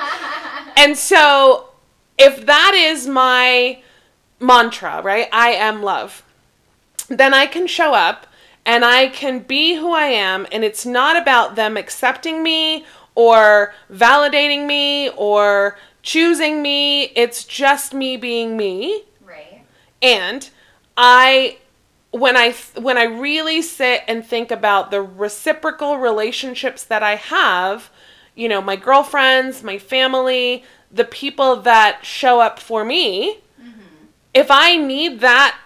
[0.78, 1.70] And so,
[2.18, 3.80] if that is my
[4.40, 5.28] mantra, right?
[5.32, 6.24] I am love.
[7.08, 8.28] Then I can show up
[8.66, 12.84] and I can be who I am, and it's not about them accepting me
[13.14, 17.04] or validating me or choosing me.
[17.16, 19.04] It's just me being me.
[19.24, 19.64] right.
[20.02, 20.50] And
[20.98, 21.58] I
[22.10, 27.92] when I when I really sit and think about the reciprocal relationships that I have,
[28.36, 34.06] you know, my girlfriends, my family, the people that show up for me, mm-hmm.
[34.34, 35.58] if I need that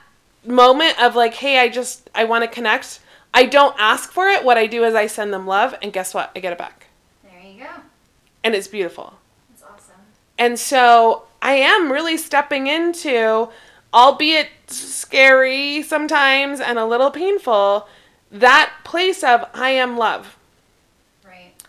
[0.45, 2.99] moment of like, hey, I just I want to connect,
[3.33, 4.43] I don't ask for it.
[4.43, 6.31] What I do is I send them love and guess what?
[6.35, 6.87] I get it back.
[7.23, 7.69] There you go.
[8.43, 9.13] And it's beautiful.
[9.49, 10.01] That's awesome.
[10.37, 13.49] And so I am really stepping into,
[13.93, 17.87] albeit scary sometimes and a little painful,
[18.31, 20.37] that place of I am love.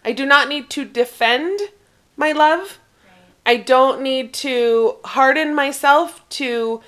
[0.05, 1.61] I do not need to defend
[2.17, 2.79] my love.
[3.05, 3.15] Right.
[3.47, 6.81] I don't need to harden myself to,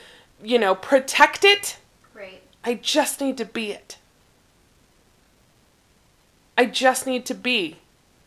[0.43, 1.79] you know, protect it.
[2.15, 2.43] Right.
[2.65, 3.99] I just need to be it.
[6.57, 7.79] I just need to be.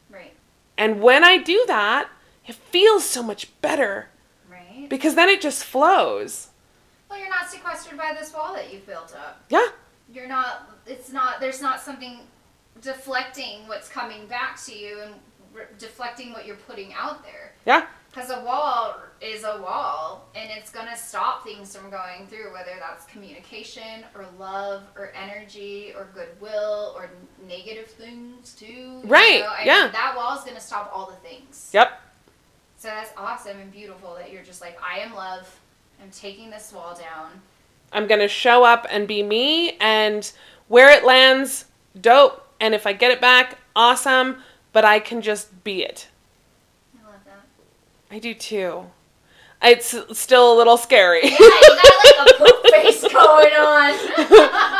[0.10, 0.34] Right.
[0.78, 2.10] And when I do that,
[2.48, 4.10] it feels so much better
[4.50, 4.88] Right.
[4.90, 6.50] because then it just flows.
[7.10, 9.44] Well, you're not sequestered by this wall that you've built up.
[9.50, 9.68] Yeah.
[10.12, 10.70] You're not.
[10.86, 11.40] It's not.
[11.40, 12.20] There's not something
[12.86, 15.14] deflecting what's coming back to you and
[15.54, 17.54] re- deflecting what you're putting out there.
[17.66, 17.86] Yeah.
[18.12, 22.72] Because a wall is a wall, and it's gonna stop things from going through, whether
[22.80, 27.10] that's communication or love or energy or goodwill or
[27.46, 28.66] negative things too.
[28.66, 29.52] you Right, know?
[29.66, 29.84] Yeah.
[29.84, 31.72] mean, that wall is gonna stop all the things.
[31.74, 32.02] Yep.
[32.78, 35.60] So that's awesome and beautiful that you're just like, I am love.
[36.02, 37.42] I'm taking this wall down.
[37.92, 40.30] I'm going to show up and be me and
[40.68, 41.66] where it lands,
[42.00, 42.45] dope.
[42.66, 44.38] And if I get it back, awesome,
[44.74, 46.08] but I can just be it.
[47.00, 47.46] I love that.
[48.10, 48.86] I do too.
[49.62, 51.22] It's still a little scary.
[51.26, 53.94] Yeah, you got like a poop face going on.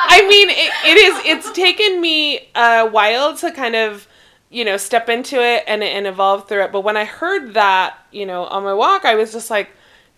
[0.10, 1.26] I mean, it, it is.
[1.28, 4.08] It's taken me a while to kind of,
[4.50, 6.72] you know, step into it and and evolve through it.
[6.72, 9.70] But when I heard that, you know, on my walk, I was just like,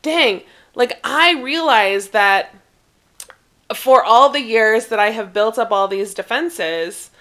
[0.02, 0.42] dang!
[0.74, 2.56] Like I realized that
[3.76, 7.12] for all the years that I have built up all these defenses,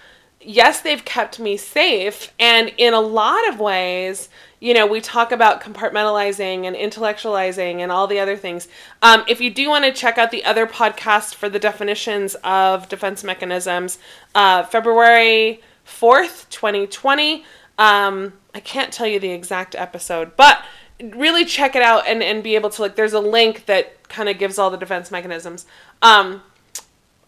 [0.41, 4.29] yes, they've kept me safe, and in a lot of ways.
[4.59, 8.67] You know, we talk about compartmentalizing and intellectualizing and all the other things.
[9.03, 12.89] Um, if you do want to check out the other podcast for the definitions of
[12.89, 13.99] defense mechanisms,
[14.33, 17.45] uh, February 4th, 2020.
[17.77, 20.63] Um, I can't tell you the exact episode, but
[20.99, 24.29] really check it out and, and be able to, like, there's a link that kind
[24.29, 25.65] of gives all the defense mechanisms.
[26.01, 26.41] Um,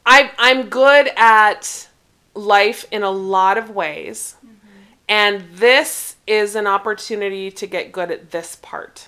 [0.05, 1.88] I, I'm good at
[2.39, 4.35] life in a lot of ways.
[4.37, 4.55] Mm-hmm.
[5.07, 9.07] And this is an opportunity to get good at this part.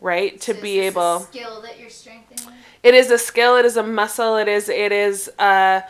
[0.00, 0.40] Right?
[0.40, 2.54] To So is be able skill that you're strengthening.
[2.82, 5.84] it is a skill, it is a muscle, it is it is a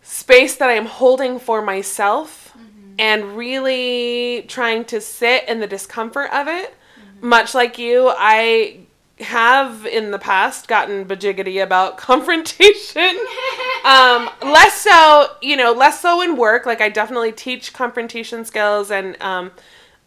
[0.00, 2.94] space that I'm holding for myself mm-hmm.
[2.98, 6.70] and really trying to sit in the discomfort of it.
[6.70, 7.28] Mm-hmm.
[7.28, 8.86] Much like you, I
[9.20, 13.18] have in the past gotten bajiggity about confrontation.
[13.84, 16.66] um, less so, you know, less so in work.
[16.66, 19.50] Like I definitely teach confrontation skills and um,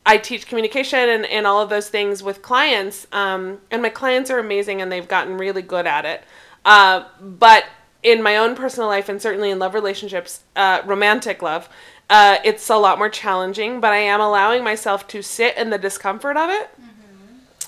[0.05, 3.07] I teach communication and, and all of those things with clients.
[3.11, 6.23] Um, and my clients are amazing and they've gotten really good at it.
[6.63, 7.65] Uh, but
[8.03, 11.69] in my own personal life and certainly in love relationships, uh, romantic love,
[12.09, 13.79] uh, it's a lot more challenging.
[13.79, 16.69] But I am allowing myself to sit in the discomfort of it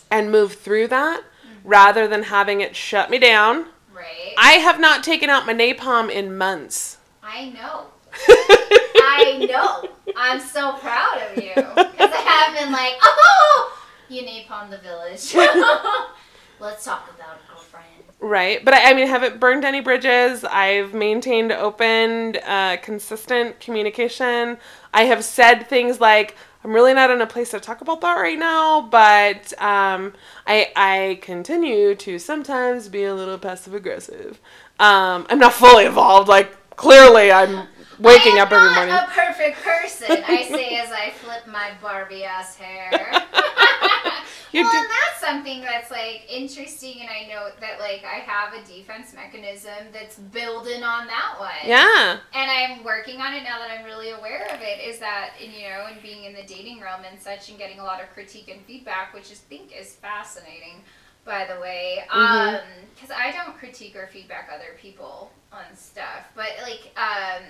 [0.10, 1.24] and move through that
[1.64, 3.68] rather than having it shut me down.
[3.94, 4.34] Right.
[4.38, 6.98] I have not taken out my napalm in months.
[7.22, 7.86] I know.
[8.28, 9.90] I know.
[10.16, 15.34] I'm so proud of you because I have been like, oh, you napalm the village.
[16.60, 17.86] Let's talk about it, girlfriend.
[18.20, 20.44] Right, but I, I mean, haven't burned any bridges.
[20.44, 24.58] I've maintained open, uh, consistent communication.
[24.94, 28.16] I have said things like, "I'm really not in a place to talk about that
[28.18, 30.14] right now," but um,
[30.48, 34.40] I I continue to sometimes be a little passive aggressive.
[34.80, 36.28] Um, I'm not fully evolved.
[36.28, 37.68] Like clearly, I'm
[38.00, 38.96] waking up every not morning.
[38.96, 40.24] a perfect person.
[40.28, 42.92] I say as I flip my Barbie ass hair.
[44.54, 48.20] You well, do- and that's something that's like interesting, and I know that like I
[48.20, 51.50] have a defense mechanism that's building on that one.
[51.66, 54.80] Yeah, and I'm working on it now that I'm really aware of it.
[54.88, 57.80] Is that and, you know, and being in the dating realm and such, and getting
[57.80, 60.84] a lot of critique and feedback, which I think is fascinating.
[61.26, 62.56] By the way, Mhm.
[62.56, 62.62] um,
[62.94, 67.44] because I don't critique or feedback other people on stuff, but like, um,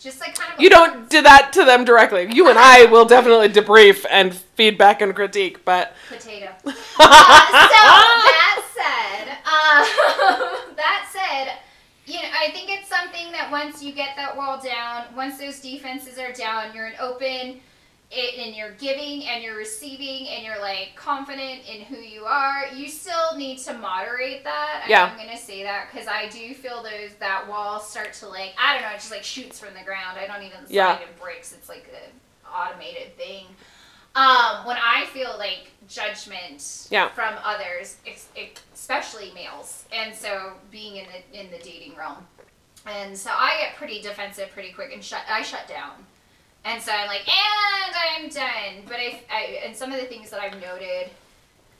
[0.00, 2.26] just like kind of you don't do that to them directly.
[2.32, 6.50] You and I will definitely debrief and feedback and critique, but potato.
[7.02, 7.86] Uh, so
[8.26, 11.58] that said, uh, that said,
[12.06, 15.60] you know, I think it's something that once you get that wall down, once those
[15.60, 17.60] defenses are down, you're an open,
[18.12, 22.64] it, and you're giving and you're receiving and you're like confident in who you are.
[22.74, 24.86] You still need to moderate that.
[24.88, 25.04] Yeah.
[25.12, 28.72] I'm gonna say that because I do feel those that wall start to like I
[28.74, 30.18] don't know, it just like shoots from the ground.
[30.18, 30.98] I don't even slide Yeah.
[30.98, 31.52] and breaks.
[31.52, 32.10] It's like an
[32.52, 33.46] automated thing.
[34.16, 37.10] Um, when I feel like judgment Yeah.
[37.10, 37.96] from others,
[38.74, 42.26] especially males, and so being in the in the dating realm,
[42.86, 45.22] and so I get pretty defensive pretty quick and shut.
[45.28, 45.92] I shut down,
[46.64, 48.84] and so I'm like, and I'm done.
[48.86, 51.10] But I, I and some of the things that I've noted,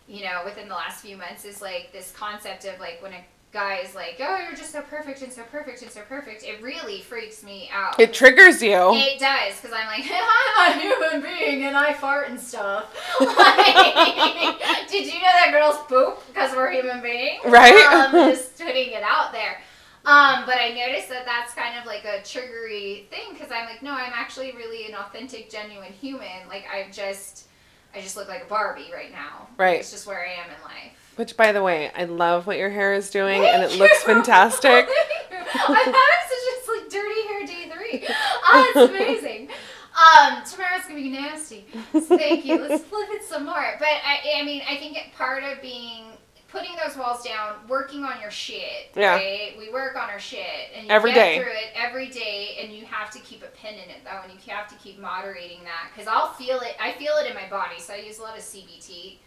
[0.09, 3.25] you know, within the last few months is like this concept of like when a
[3.53, 6.45] guy is like, oh, you're just so perfect and so perfect and so perfect.
[6.45, 7.99] It really freaks me out.
[7.99, 8.95] it triggers you.
[8.95, 10.05] It does, because I'm like,
[10.59, 12.97] I'm a human being and I fart and stuff.
[13.21, 13.67] Like,
[14.91, 17.41] did you know that girls poop because we're human beings?
[17.45, 17.75] Right.
[17.75, 19.61] Um, just putting it out there.
[20.07, 23.83] Um, but I noticed that that's kind of like a triggery thing because I'm like,
[23.83, 26.49] no, I'm actually really an authentic, genuine human.
[26.49, 27.49] Like I just,
[27.95, 29.49] I just look like a Barbie right now.
[29.59, 29.81] Right.
[29.81, 31.13] It's just where I am in life.
[31.17, 34.03] Which, by the way, I love what your hair is doing, and it Thank looks
[34.05, 34.71] fantastic.
[34.73, 38.07] I'm having such a like dirty hair day three.
[38.09, 39.49] Oh, it's amazing.
[39.91, 41.67] Um, tomorrow's gonna be nasty.
[41.93, 42.59] So thank you.
[42.59, 43.77] Let's flip it some more.
[43.79, 46.05] But I, I mean, I think it, part of being
[46.51, 48.91] putting those walls down, working on your shit.
[48.97, 49.15] Yeah.
[49.15, 49.55] Right.
[49.59, 50.45] We work on our shit,
[50.75, 51.39] and you Every get day.
[51.39, 54.33] through it every day, and you have to keep a pin in it though, and
[54.33, 56.77] you have to keep moderating that because I'll feel it.
[56.81, 59.19] I feel it in my body, so I use a lot of CBT.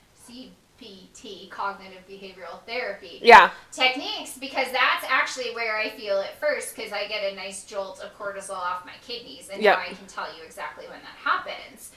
[0.79, 6.91] CBT, cognitive behavioral therapy Yeah, techniques because that's actually where I feel it first because
[6.91, 9.77] I get a nice jolt of cortisol off my kidneys and Yep.
[9.77, 11.91] now I can tell you exactly when that happens.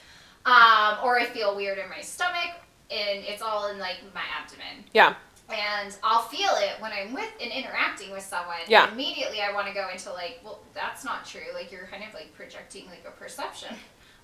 [0.45, 2.51] Um, or I feel weird in my stomach
[2.89, 4.85] and it's all in like my abdomen.
[4.93, 5.15] yeah,
[5.49, 8.57] And I'll feel it when I'm with and interacting with someone.
[8.67, 8.91] Yeah.
[8.91, 11.53] Immediately I want to go into like, well, that's not true.
[11.53, 13.75] Like you're kind of like projecting like a perception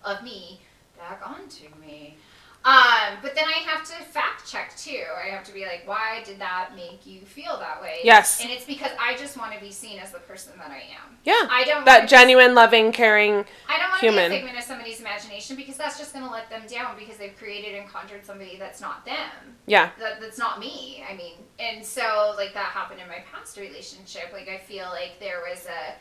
[0.04, 0.62] of me
[0.98, 2.18] back onto me.
[2.66, 5.04] Um, but then I have to fact check too.
[5.22, 7.98] I have to be like, why did that make you feel that way?
[8.04, 8.42] Yes.
[8.42, 11.18] And it's because I just want to be seen as the person that I am.
[11.26, 11.48] yeah.
[11.50, 13.44] I don't That genuine, loving, caring.
[13.68, 14.30] I don't want to human.
[14.32, 17.18] be a figment of somebody's imagination because that's just going to let them down because
[17.18, 21.04] they've created and conjured somebody that's not them Yeah, that, that's not me.
[21.10, 24.30] I mean, and so like that happened in my past relationship.
[24.32, 25.96] Like I feel like there was a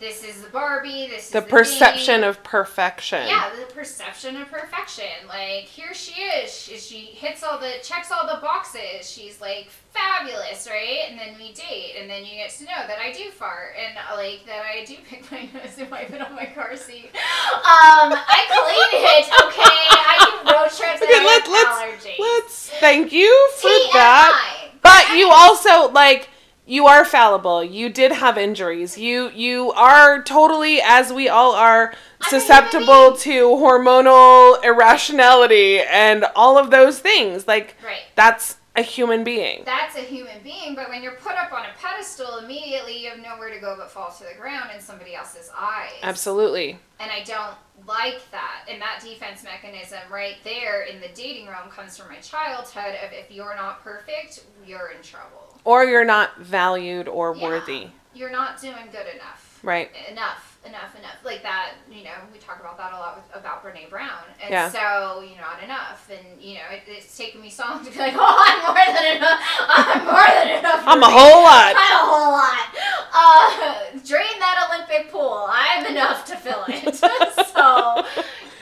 [0.00, 2.24] this is the Barbie, this The is the perception thing.
[2.28, 3.26] of perfection.
[3.26, 5.04] Yeah, the perception of perfection.
[5.26, 6.52] Like here she is.
[6.56, 9.10] She, she hits all the checks all the boxes.
[9.10, 11.00] She's like fabulous, right?
[11.08, 13.96] And then we date, and then you get to know that I do fart, and
[13.98, 17.10] uh, like that I do pick my nose and wipe it on my car seat.
[17.14, 19.26] Um, I clean it.
[19.46, 22.18] Okay, I do road trips and Okay, let, have let's allergies.
[22.20, 24.54] let's thank you for that.
[24.62, 24.80] TMI.
[24.80, 26.28] But you also like
[26.68, 27.64] you are fallible.
[27.64, 28.98] You did have injuries.
[28.98, 31.94] You you are totally as we all are
[32.28, 37.48] susceptible to hormonal irrationality and all of those things.
[37.48, 38.02] Like Right.
[38.14, 39.62] that's a human being.
[39.64, 43.18] That's a human being, but when you're put up on a pedestal, immediately you have
[43.18, 45.90] nowhere to go but fall to the ground in somebody else's eyes.
[46.02, 46.78] Absolutely.
[47.00, 47.56] And I don't
[47.88, 48.66] like that.
[48.70, 53.12] And that defense mechanism right there in the dating realm comes from my childhood of
[53.12, 55.47] if you're not perfect, you're in trouble.
[55.68, 57.44] Or you're not valued or Yeah.
[57.44, 57.88] worthy.
[58.14, 59.58] You're not doing good enough.
[59.62, 59.90] Right.
[60.08, 61.16] Enough, enough, enough.
[61.24, 64.22] Like that, you know, we talk about that a lot with, about Brene Brown.
[64.42, 64.68] And Yeah.
[64.70, 66.08] so, you're not enough.
[66.10, 68.94] And, you know, it, it's taken me so long to be like, oh, I'm more
[68.94, 69.40] than enough.
[69.68, 70.82] I'm more than enough.
[70.86, 71.74] I'm a whole lot.
[71.76, 72.68] I'm a whole lot.
[73.12, 75.46] Uh, drain that Olympic pool.
[75.50, 76.94] I'm enough to fill it.
[77.54, 78.04] so,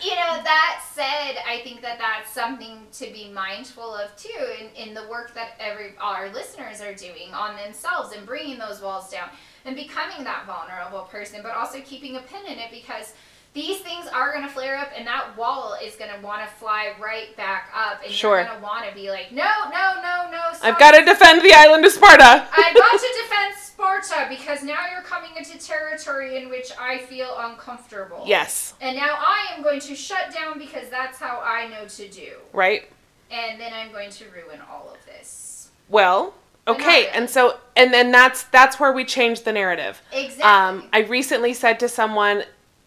[0.02, 4.30] you know, that said, I think that that's something to be mindful of too
[4.60, 8.58] in, in the work that every all our listeners are doing on themselves and bringing
[8.58, 9.28] those walls down
[9.66, 13.12] and becoming that vulnerable person, but also keeping a pin in it because
[13.52, 16.54] these things are going to flare up and that wall is going to want to
[16.56, 18.36] fly right back up and Sure.
[18.36, 21.40] you're going to want to be like no no no no I've got to defend
[21.42, 22.22] the island of Sparta.
[22.52, 27.34] I've got to defend Sparta because now you're coming into territory in which I feel
[27.38, 28.24] uncomfortable.
[28.26, 28.74] Yes.
[28.82, 32.32] And now I am going to shut down because that's how I know to do.
[32.52, 32.90] Right?
[33.30, 35.70] And then I'm going to ruin all of this.
[35.88, 36.34] Well,
[36.68, 36.84] okay.
[37.04, 37.08] really.
[37.08, 40.00] And so and then that's that's where we change the narrative.
[40.12, 40.42] Exactly.
[40.42, 42.44] Um, I recently said to someone,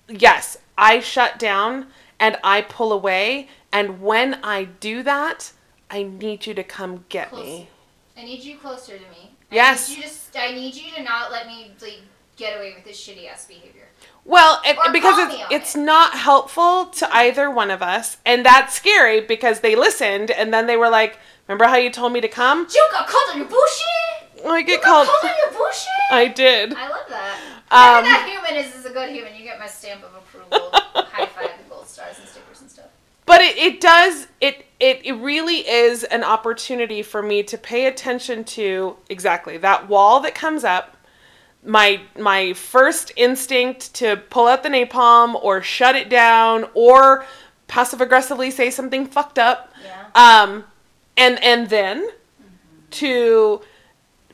[0.07, 1.87] yes, I shut down
[2.19, 3.47] and I pull away.
[3.71, 5.51] And when I do that,
[5.91, 7.45] I need you to come get Close.
[7.45, 7.69] me.
[8.17, 9.31] I need you closer to me.
[9.51, 9.89] Yes.
[9.89, 12.01] I need you to, I need you to not let me like
[12.35, 13.87] get away with this shitty ass behavior.
[14.25, 15.79] Well, it, because it's, it's it.
[15.79, 18.17] not helpful to either one of us.
[18.25, 21.17] And that's scary because they listened and then they were like,
[21.47, 22.67] remember how you told me to come?
[22.91, 24.08] Got called on your bullshit.
[24.45, 25.07] I get called.
[25.07, 25.87] called on your bullshit.
[26.11, 26.73] I did.
[26.73, 27.39] I love that.
[27.71, 29.35] Um, that human is is a good human.
[29.35, 32.85] You get my stamp of approval, high five, and gold stars and stickers and stuff.
[33.25, 37.85] but it, it does it, it it really is an opportunity for me to pay
[37.85, 40.97] attention to exactly that wall that comes up
[41.63, 47.25] my my first instinct to pull out the napalm or shut it down or
[47.67, 50.05] passive aggressively say something fucked up Yeah.
[50.47, 50.63] um
[51.17, 52.09] and and then
[52.91, 53.61] to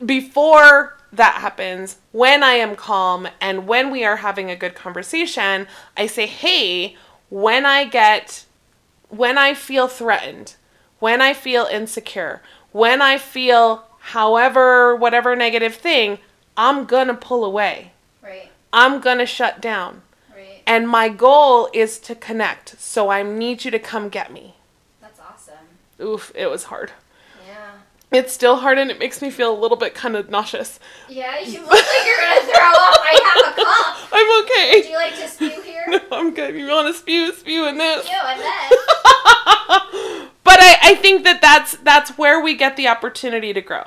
[0.04, 5.66] before that happens when i am calm and when we are having a good conversation
[5.96, 6.94] i say hey
[7.30, 8.44] when i get
[9.08, 10.56] when i feel threatened
[10.98, 12.42] when i feel insecure
[12.72, 16.18] when i feel however whatever negative thing
[16.56, 17.92] i'm gonna pull away
[18.22, 18.50] Right.
[18.72, 20.02] i'm gonna shut down
[20.34, 20.62] Right.
[20.66, 24.56] and my goal is to connect so i need you to come get me
[25.00, 25.54] That's awesome.
[26.00, 26.90] oof it was hard.
[28.12, 30.78] It's still hard and it makes me feel a little bit kind of nauseous
[31.08, 33.00] Yeah, you look like you're gonna throw up.
[33.02, 34.12] I have a cup.
[34.12, 35.84] i'm Would okay you like to spew here?
[35.88, 38.70] no, i'm good you want to spew spew in this Ew, and then.
[40.44, 43.84] but I, I think that that's that's where we get the opportunity to grow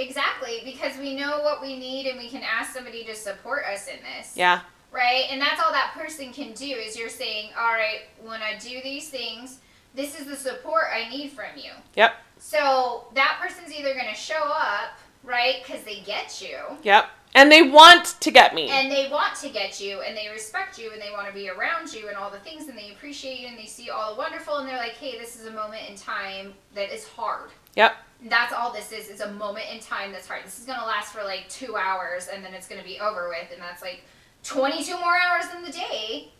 [0.00, 3.88] Exactly, because we know what we need and we can ask somebody to support us
[3.88, 4.36] in this.
[4.36, 4.60] yeah
[4.92, 5.24] Right?
[5.30, 8.80] And that's all that person can do is you're saying, all right, when I do
[8.82, 9.58] these things,
[9.98, 11.72] this is the support I need from you.
[11.96, 17.10] yep So that person's either going to show up, right, because they get you, yep
[17.34, 20.78] and they want to get me and they want to get you, and they respect
[20.78, 23.40] you, and they want to be around you, and all the things, and they appreciate
[23.40, 25.82] you, and they see all the wonderful, and they're like, hey, this is a moment
[25.90, 27.50] in time that is hard.
[27.74, 27.96] yep
[28.28, 30.44] That's all this is, is a moment in time that's hard.
[30.44, 33.00] This is going to last for like two hours, and then it's going to be
[33.00, 34.04] over with, and that's like
[34.44, 36.30] 22 more hours in the day.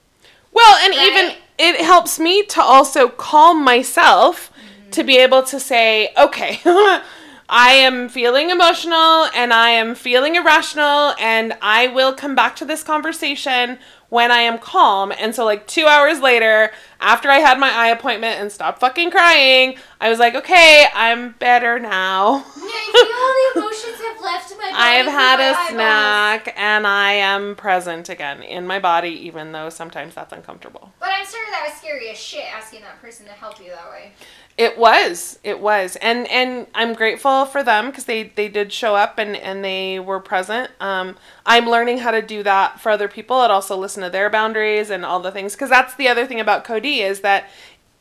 [0.53, 1.07] Well, and Right?
[1.09, 4.51] even it helps me to also calm myself
[4.92, 6.61] to be able to say, okay,
[7.49, 12.64] I am feeling emotional and I am feeling irrational, and I will come back to
[12.64, 13.78] this conversation
[14.09, 15.12] when I am calm.
[15.18, 19.11] And so, like, two hours later, after I had my eye appointment and stopped fucking
[19.11, 22.44] crying, I was like, okay, I'm better now.
[22.46, 24.74] I feel the emotions have left my body.
[24.74, 25.68] I've had a eyeballs.
[25.68, 30.92] snack and I am present again in my body, even though sometimes that's uncomfortable.
[31.00, 33.90] But I'm sure that was scary as shit asking that person to help you that
[33.90, 34.12] way.
[34.59, 35.38] It was.
[35.44, 35.94] It was.
[35.96, 40.00] And and I'm grateful for them because they they did show up and and they
[40.00, 40.72] were present.
[40.80, 44.28] Um I'm learning how to do that for other people and also listen to their
[44.28, 47.48] boundaries and all the things because that's the other thing about Cody is that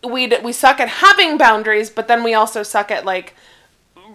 [0.03, 3.35] we we suck at having boundaries, but then we also suck at like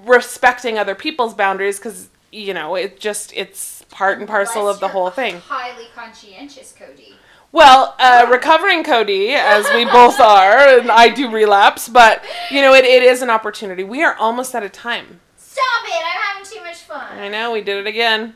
[0.04, 4.80] respecting other people's boundaries because you know it just it's part and parcel Unless of
[4.80, 5.38] the whole thing.
[5.38, 7.14] Highly conscientious, Cody.
[7.52, 12.72] Well, uh, recovering Cody, as we both are, and I do relapse, but you know,
[12.72, 13.84] it, it is an opportunity.
[13.84, 15.20] We are almost out of time.
[15.36, 16.02] Stop it!
[16.02, 17.18] I'm having too much fun.
[17.18, 18.34] I know we did it again.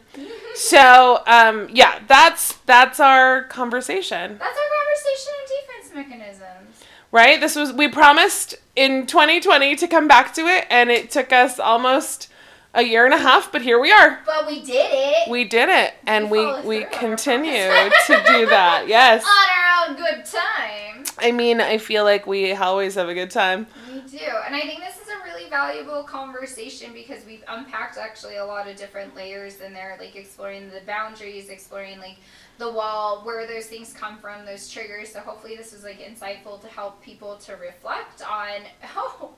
[0.55, 6.85] So, um, yeah, that's that's our conversation, That's our conversation on defense mechanisms.
[7.11, 7.41] right?
[7.41, 11.59] This was we promised in 2020 to come back to it, and it took us
[11.59, 12.29] almost
[12.77, 14.21] a year and a half, but here we are.
[14.25, 17.53] But we did it We did it, and we we our continue
[18.07, 18.85] to do that.
[18.87, 19.25] Yes,
[19.89, 21.05] on our own good time.
[21.19, 23.67] I mean, I feel like we always have a good time.
[23.91, 24.25] We do.
[24.47, 28.69] And I think this is a really valuable conversation because we've unpacked actually a lot
[28.69, 32.19] of different layers in there, like exploring the boundaries, exploring like
[32.59, 35.11] the wall, where those things come from, those triggers.
[35.11, 38.61] So hopefully this was like insightful to help people to reflect on,
[38.97, 39.31] oh,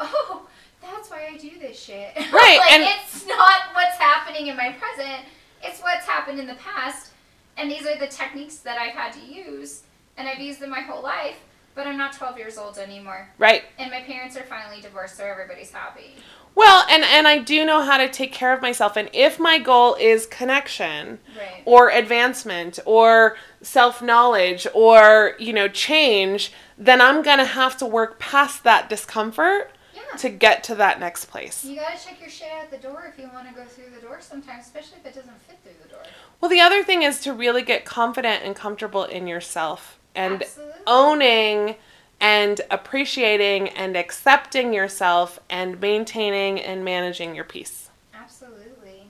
[0.00, 0.46] oh,
[0.82, 2.12] that's why I do this shit.
[2.16, 5.24] Right, like and- it's not what's happening in my present,
[5.62, 7.08] it's what's happened in the past.
[7.56, 9.82] And these are the techniques that I've had to use,
[10.16, 11.36] and I've used them my whole life,
[11.74, 13.28] but I'm not 12 years old anymore.
[13.38, 13.64] Right.
[13.78, 16.14] And my parents are finally divorced, so everybody's happy.
[16.54, 19.58] Well, and and I do know how to take care of myself and if my
[19.58, 21.62] goal is connection Right.
[21.64, 28.18] or advancement or self-knowledge or, you know, change, then I'm going to have to work
[28.18, 29.71] past that discomfort.
[30.18, 31.64] To get to that next place.
[31.64, 34.00] You gotta check your shit at the door if you want to go through the
[34.00, 36.02] door sometimes, especially if it doesn't fit through the door.
[36.40, 40.80] Well, the other thing is to really get confident and comfortable in yourself and Absolutely.
[40.86, 41.76] owning
[42.20, 47.90] and appreciating and accepting yourself and maintaining and managing your peace.
[48.14, 49.08] Absolutely.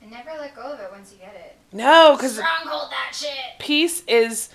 [0.00, 1.56] And never let go of it once you get it.
[1.72, 3.58] No, cuz Stronghold that shit.
[3.58, 4.50] peace is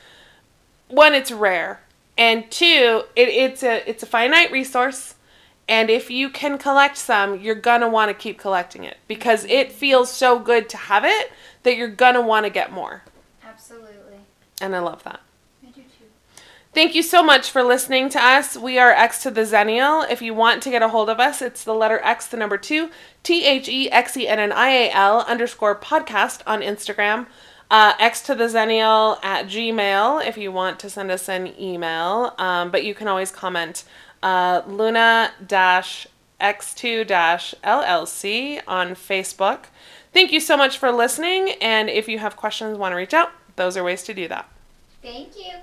[0.87, 1.81] one it's rare
[2.17, 5.15] and two it, it's a it's a finite resource
[5.69, 9.71] and if you can collect some you're gonna want to keep collecting it because it
[9.71, 11.31] feels so good to have it
[11.63, 13.03] that you're gonna want to get more
[13.45, 14.17] Absolutely.
[14.61, 15.19] and i love that
[15.63, 16.05] I do too.
[16.73, 18.55] Thank you so much for listening to us.
[18.55, 20.07] We are X to the Xennial.
[20.09, 22.57] If you want to get a hold of us, it's the letter X, the number
[22.57, 22.91] two,
[23.23, 27.25] T H E X E N N I A L underscore podcast on Instagram.
[27.69, 32.33] Uh, X to the Xennial at Gmail if you want to send us an email.
[32.37, 33.83] Um, but you can always comment
[34.23, 36.07] uh, Luna dash
[36.39, 39.65] X2 dash LLC on Facebook.
[40.13, 41.51] Thank you so much for listening.
[41.61, 44.49] And if you have questions, want to reach out, those are ways to do that.
[45.01, 45.53] Thank you.